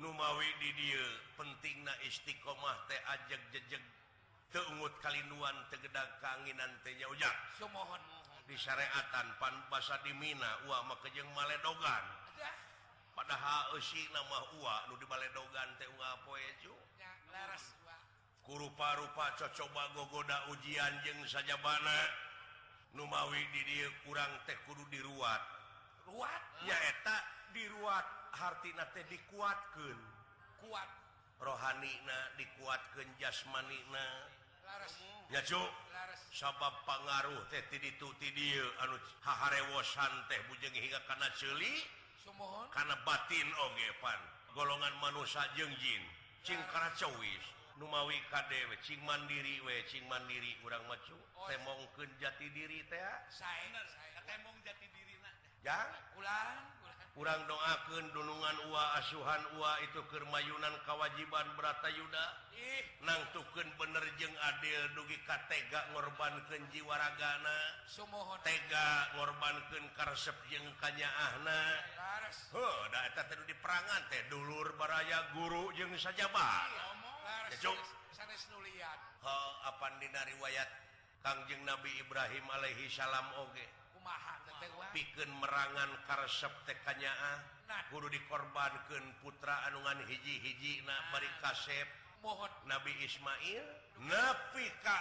numawi 0.00 0.48
di 0.60 0.70
dia 0.76 1.04
penting 1.36 1.84
na 1.84 1.92
Istiqomah 2.08 2.88
teh 2.88 3.00
ajak 3.04 3.40
jejeg 3.52 3.84
tegut 4.50 4.94
kalian 4.98 5.56
tegedag 5.70 6.10
keanginan 6.18 6.70
tenyauja 6.82 7.30
mohon 7.70 8.02
disyariatan 8.50 9.26
pan 9.38 9.54
basa 9.70 9.94
di 10.02 10.10
dimina 10.10 10.66
Uama 10.66 10.98
kejeng 11.06 11.30
maledogan. 11.38 12.04
Ah. 12.42 12.56
Padahal 13.14 13.78
usi 13.78 14.02
nama 14.10 14.38
Uwa 14.58 14.90
nu 14.90 14.98
di 14.98 15.06
maledogan 15.06 15.70
kurupa-rupa 18.50 19.38
cocoba 19.38 19.94
gogoda 19.94 20.50
ujian 20.50 20.90
jeng 21.06 21.22
saja 21.30 21.54
bana 21.62 21.98
Numawi 22.90 23.38
did 23.54 23.70
kurang 24.02 24.34
teh 24.50 24.58
kudu 24.66 24.82
diruat. 24.90 25.38
Ruat? 26.10 26.42
Ruatnyaeta 26.66 27.16
diruat. 27.54 28.06
Hartina 28.34 28.82
teh 28.90 29.06
dikuatkan 29.06 29.98
kuat. 30.58 30.90
Rohhanina 31.38 32.34
dikuatkan 32.34 33.06
jasmanina. 33.22 34.02
ya 34.02 34.29
sabab 36.40 36.72
pengaruh 36.88 37.42
teh 37.52 37.60
eh, 37.60 38.82
anu 38.86 38.96
haharewosan 39.20 40.12
teh 40.30 40.40
bujeng 40.48 40.72
hingga 40.72 40.96
karena 41.04 41.28
celi 41.36 41.74
karena 42.72 42.96
batin 43.04 43.48
ogepan 43.68 44.16
eh, 44.16 44.28
golongan 44.56 44.94
manusia 45.04 45.44
jengjin 45.52 46.02
cingkara 46.46 46.88
cowis 46.96 47.44
Numawi 47.76 48.16
KDW 48.28 48.76
Cing 48.84 49.00
mandiri 49.08 49.56
wecing 49.64 50.04
mandiri 50.08 50.52
kurang 50.60 50.84
macu 50.88 51.16
oh, 51.36 51.48
temong 51.48 51.80
ke 51.96 52.08
jati 52.20 52.48
diri 52.56 52.80
teh 52.88 53.00
ah. 53.00 53.20
temong 54.24 54.56
jati 54.64 54.86
diri 54.96 55.14
ya 55.60 55.76
ulang 56.16 56.56
kurang 57.20 57.42
doakan 57.44 58.04
dunungan 58.14 58.56
uwa 58.70 58.84
asuhan 59.02 59.42
uwa 59.58 59.76
itu 59.84 60.00
kemayunan 60.08 60.72
kewajiban 60.86 61.46
berata 61.58 61.90
Yuda. 61.90 62.26
Ih. 62.54 62.82
Nang 63.02 63.20
tuken 63.34 63.66
bener 63.90 64.06
jeng 64.22 64.30
Adil 64.38 64.94
dugi 64.94 65.18
Katega 65.26 65.90
ngorbankan 65.90 66.62
jiwaragana. 66.70 67.58
Sumohon. 67.90 68.38
Tega 68.46 69.10
ngorbankan 69.18 69.82
karsep 69.98 70.38
jeung 70.46 70.62
kanyahna 70.78 71.74
huh, 72.54 72.86
diperangan 73.50 74.06
teh 74.06 74.22
dulur 74.30 74.78
baraya 74.78 75.34
guru 75.34 75.74
jeung 75.74 75.90
saja 75.98 76.30
riwayat 80.38 80.70
Kangjeng 81.26 81.66
Nabi 81.66 81.90
Ibrahim 81.98 82.46
Alaihi 82.46 82.86
Salam 82.86 83.26
Oge. 83.42 83.66
Kumaha 83.90 84.38
pikeun 84.94 85.34
merangan 85.42 85.90
karesep 86.06 86.54
karsep 86.54 86.54
tekanya 86.62 87.10
guru 87.90 88.06
dikorbankeun 88.06 89.02
putra 89.18 89.66
anungan 89.66 89.98
hiji-hiji 90.06 90.78
bari 91.10 91.26
kasep 91.42 91.90
mohon. 92.22 92.52
Nabi 92.68 92.92
Ismail 93.04 93.79
nepika 94.04 95.00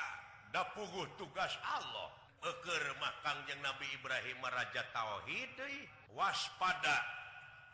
dapuguh 0.52 1.08
tugas 1.16 1.54
Allah. 1.64 2.12
Beker 2.40 2.96
makan 3.04 3.44
yang 3.52 3.60
Nabi 3.60 3.84
Ibrahim 4.00 4.40
Raja 4.40 4.84
Tauhid 4.96 5.60
waspada. 6.16 7.04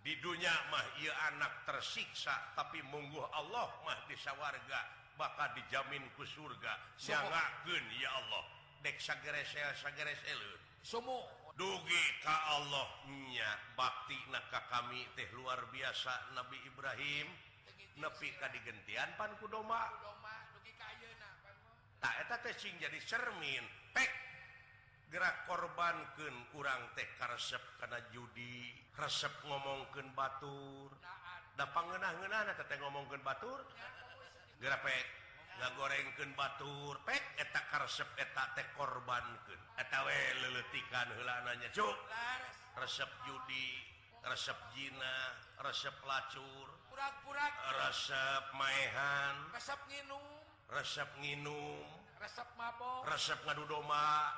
Di 0.01 0.17
dunia 0.21 0.53
mah 0.69 0.85
ia 1.01 1.13
anak 1.33 1.65
tersiksa 1.65 2.33
tapi 2.53 2.81
mungguh 2.89 3.25
Allah 3.33 3.69
mah 3.85 4.05
desa 4.09 4.33
warga 4.37 4.85
bakal 5.17 5.53
dijamin 5.53 6.01
ke 6.17 6.25
surga. 6.25 6.73
Janganken 6.97 7.85
ya 7.97 8.09
Allah. 8.09 8.45
Dek 8.81 9.01
sagere 9.01 9.41
sagere 9.81 10.13
semua 10.85 11.25
dugi 11.57 12.05
ka 12.21 12.37
Allahnya 12.61 13.49
bakti 13.73 14.13
naka 14.29 14.61
kami 14.69 15.01
teh 15.17 15.25
luar 15.33 15.57
biasa 15.73 16.37
Nabi 16.37 16.61
Ibrahim. 16.69 17.25
Nepi 17.97 18.29
ka 18.37 18.51
digentian 18.53 19.09
panku 19.17 19.49
doma 19.49 19.81
sing 22.55 22.73
jadi 22.79 22.99
cermin. 23.03 23.63
Pek! 23.91 24.11
Gerak 25.13 25.47
korbanken 25.47 26.33
kurang 26.49 26.91
teh 26.97 27.07
resep 27.29 27.61
karena 27.77 28.01
judi 28.09 28.73
resep 28.97 29.31
ngomongken 29.45 30.11
batur. 30.17 30.91
Da 31.55 31.69
pangenang-genanate 31.71 32.75
ngomongken 32.81 33.21
batur. 33.21 33.61
Gerak 34.59 34.81
pek 34.81 35.05
nggak 35.61 35.71
gorengken 35.77 36.31
batur. 36.35 36.99
Pek 37.05 37.21
etak 37.37 37.69
resep 37.79 38.09
etak 38.17 38.57
teh 38.57 38.65
korbanken 38.75 39.59
etawe 39.77 40.19
leletikan 40.41 41.07
helananya 41.15 41.69
cuk! 41.71 41.95
Resep 42.75 43.07
judi 43.23 43.79
resep 44.25 44.57
jina 44.73 45.37
resep 45.63 45.95
lacur 46.03 46.67
resep 47.77 48.43
maehan. 48.57 49.35
Resep 49.53 49.79
nginum 49.87 50.44
resep 50.71 51.09
minum 51.21 51.85
resep 52.17 52.49
mabok. 52.57 53.05
Resep 53.05 53.39
ngadu 53.45 53.63
doma 53.69 54.33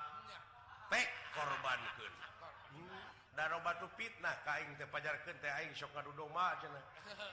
pek 0.92 1.08
korban 1.32 1.80
ke 1.96 2.08
daro 3.38 3.62
batu 3.62 3.88
fitnah 3.96 4.34
kaing 4.44 4.74
teh 4.82 4.90
pajarkeun 4.90 5.38
teh 5.40 5.52
aing 5.62 5.72
sok 5.78 5.94
ngadu 5.96 6.12
doma 6.18 6.58
cenah. 6.60 6.84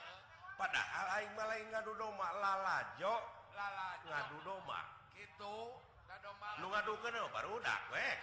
Padahal 0.59 1.07
aing 1.19 1.31
mah 1.35 1.45
lain 1.51 1.67
ngadu 1.73 1.91
doma 1.99 2.27
lalajo. 2.39 3.15
Lalajo 3.51 4.07
ngadu 4.07 4.37
doma 4.47 4.79
kitu 5.15 5.57
nu 6.63 6.71
ngadukeun 6.71 7.15
baru 7.35 7.59
dak 7.59 7.81
we 7.91 8.07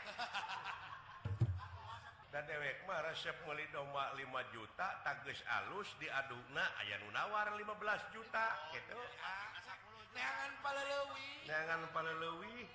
dan 2.32 2.48
dewek 2.48 2.80
mah 2.88 3.04
resep 3.04 3.36
meuli 3.44 3.68
doma 3.68 4.08
5 4.16 4.24
juta 4.56 5.04
tages 5.04 5.44
alus 5.60 5.92
diadukna 6.00 6.64
aya 6.80 6.96
nu 7.04 7.12
nawar 7.12 7.52
15 7.52 8.16
juta 8.16 8.46
gitu. 8.72 8.96
neangan 10.12 10.52
palelewi 10.60 11.26
neangan 11.48 11.82
palelewi 11.92 12.68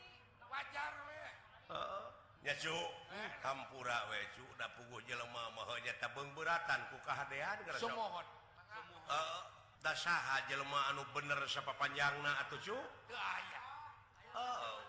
wajar 0.47 0.93
we. 1.05 1.21
Uh, 1.69 2.07
ya 2.41 2.53
cu. 2.57 2.77
Eh? 3.13 3.29
Hampura 3.43 4.07
we 4.09 4.19
cu. 4.35 4.45
Da 4.57 4.67
pugu 4.73 5.03
jelema 5.05 5.53
mah 5.53 5.69
nya 5.83 5.93
tabeng 6.01 6.31
beratan 6.33 6.79
ku 6.89 6.97
kahadean 7.05 7.57
gara 7.67 7.77
sumohon. 7.77 8.27
Heeh. 9.07 9.41
Da 9.83 9.93
saha 9.93 10.43
jelema 10.49 10.89
anu 10.91 11.05
bener 11.13 11.39
sapa 11.45 11.77
panjangna 11.77 12.47
atuh 12.47 12.59
cu? 12.59 12.77
Teu 13.07 13.17
aya. 13.17 13.61
Oh 14.33 14.81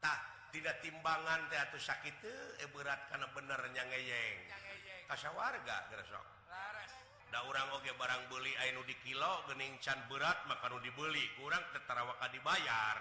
tah 0.00 0.18
tidak 0.48 0.80
timbangan 0.80 1.46
teh 1.52 1.60
atuh 1.60 1.80
sakit 1.80 2.14
teu 2.24 2.64
e 2.64 2.66
berat 2.72 3.12
kana 3.12 3.28
bener 3.36 3.60
nya 3.76 3.84
ngeyeng. 3.84 4.38
Nyangeyeng 4.48 5.04
kasawarga 5.10 5.76
gara 5.90 6.04
sok 6.06 6.39
da 7.30 7.46
orang 7.46 7.78
oge 7.78 7.94
barang 7.94 8.26
beli 8.26 8.52
Ainu 8.66 8.82
di 8.86 8.94
kilo 9.06 9.46
gening 9.46 9.78
can 9.78 9.98
berat 10.10 10.38
maka 10.50 10.66
dibeli 10.82 11.22
kurang 11.38 11.62
teterawaka 11.70 12.26
dibayar 12.34 12.98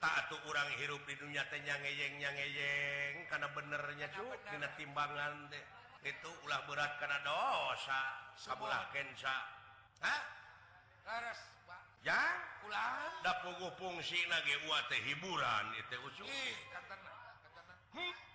tak 0.00 0.32
tuh 0.32 0.40
orang 0.48 0.66
hirup 0.80 1.02
di 1.06 1.14
dunia 1.14 1.44
tehnya 1.52 1.76
ngeyengnya 1.78 2.30
ngeyeng 2.34 3.14
karena 3.30 3.48
benernya 3.54 4.08
cukup 4.16 4.40
Dina 4.50 4.68
timbangan 4.74 5.46
deh 5.52 5.64
itu 6.02 6.30
ulah 6.48 6.64
berat 6.64 6.96
karena 6.96 7.20
dosa 7.22 8.00
sabulah 8.34 8.88
kensa 8.90 9.60
Hah? 10.00 10.20
Laras, 11.04 11.40
Pak. 11.68 11.80
Ya? 12.08 12.22
Ulah. 12.64 13.20
Da 13.20 13.32
pugu 13.44 13.68
fungsi 13.76 14.16
nage 14.32 14.56
teh 14.88 15.00
hiburan 15.04 15.64
itu 15.76 15.96
usul. 16.08 16.24
Ih, 16.24 16.56
katana, 16.72 17.36
katana. 17.44 17.74
Hmm? 17.92 18.29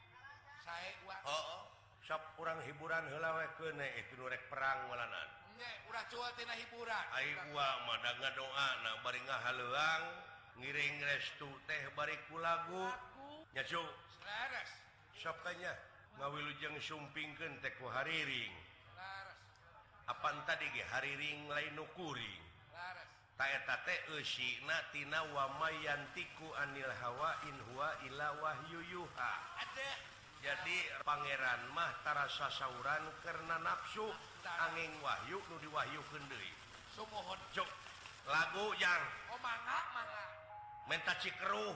sok 2.05 2.21
kurang 2.37 2.61
hiburan 2.69 3.01
helawe 3.09 3.45
kenek 3.57 3.91
eh, 3.97 4.05
nurrek 4.13 4.45
perang 4.49 4.85
walanan 4.93 5.29
hiburan. 6.55 7.05
Doa 8.35 8.67
barelang 9.03 10.03
ngiring 10.59 10.95
restu 11.03 11.49
teh 11.67 11.81
bariku 11.95 12.39
lagunya 12.39 13.63
sokanya 15.15 15.71
ngawilujeng 16.19 16.75
sumpingken 16.79 17.59
teku 17.63 17.87
hariring. 17.87 18.53
Apaan 20.05 20.37
tadi 20.45 20.69
ge 20.69 20.85
hariring 20.85 21.49
lain 21.49 21.73
nukuring 21.73 22.43
wa 25.33 25.45
mayantiku 25.59 26.47
anil 26.61 26.91
hawa 27.01 27.31
in 27.49 27.57
Huwa 27.73 27.89
ila 28.07 28.27
wahyu 28.37 28.79
yuha. 28.85 29.33
Ada. 29.59 30.14
jadi 30.45 30.77
Pangeran 31.01 31.73
Mahtaraasa 31.73 32.53
sasauran 32.53 33.01
karena 33.25 33.57
nafsu. 33.65 34.05
Angin 34.45 34.93
Wahyu 35.01 35.41
nu 35.49 35.57
Nudi 35.57 35.67
Wahyu 35.73 35.97
Kendri 36.13 36.53
lagu 38.29 38.65
yang 38.77 39.01
minta 40.85 41.17
Cikeruh. 41.17 41.73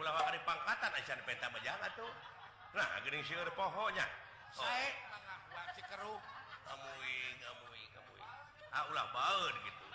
Di 0.00 0.40
pangkatan 0.42 0.90
peta 1.24 1.46
bajang 1.54 1.78
tuh. 1.94 2.10
Nah 2.74 2.90
gering 3.06 3.22
siur 3.22 3.46
pohonnya 3.54 4.02
saya 4.50 4.90
Cikeruh. 5.78 6.18
Ah, 8.70 8.86
ulah 8.86 9.06
baun 9.10 9.54
gitu. 9.66 9.86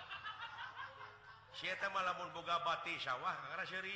Sieta 1.59 1.87
malamun 1.91 2.27
boga 2.35 2.59
bati 2.63 2.99
sawah 2.99 3.35
karena 3.51 3.63
seri 3.67 3.95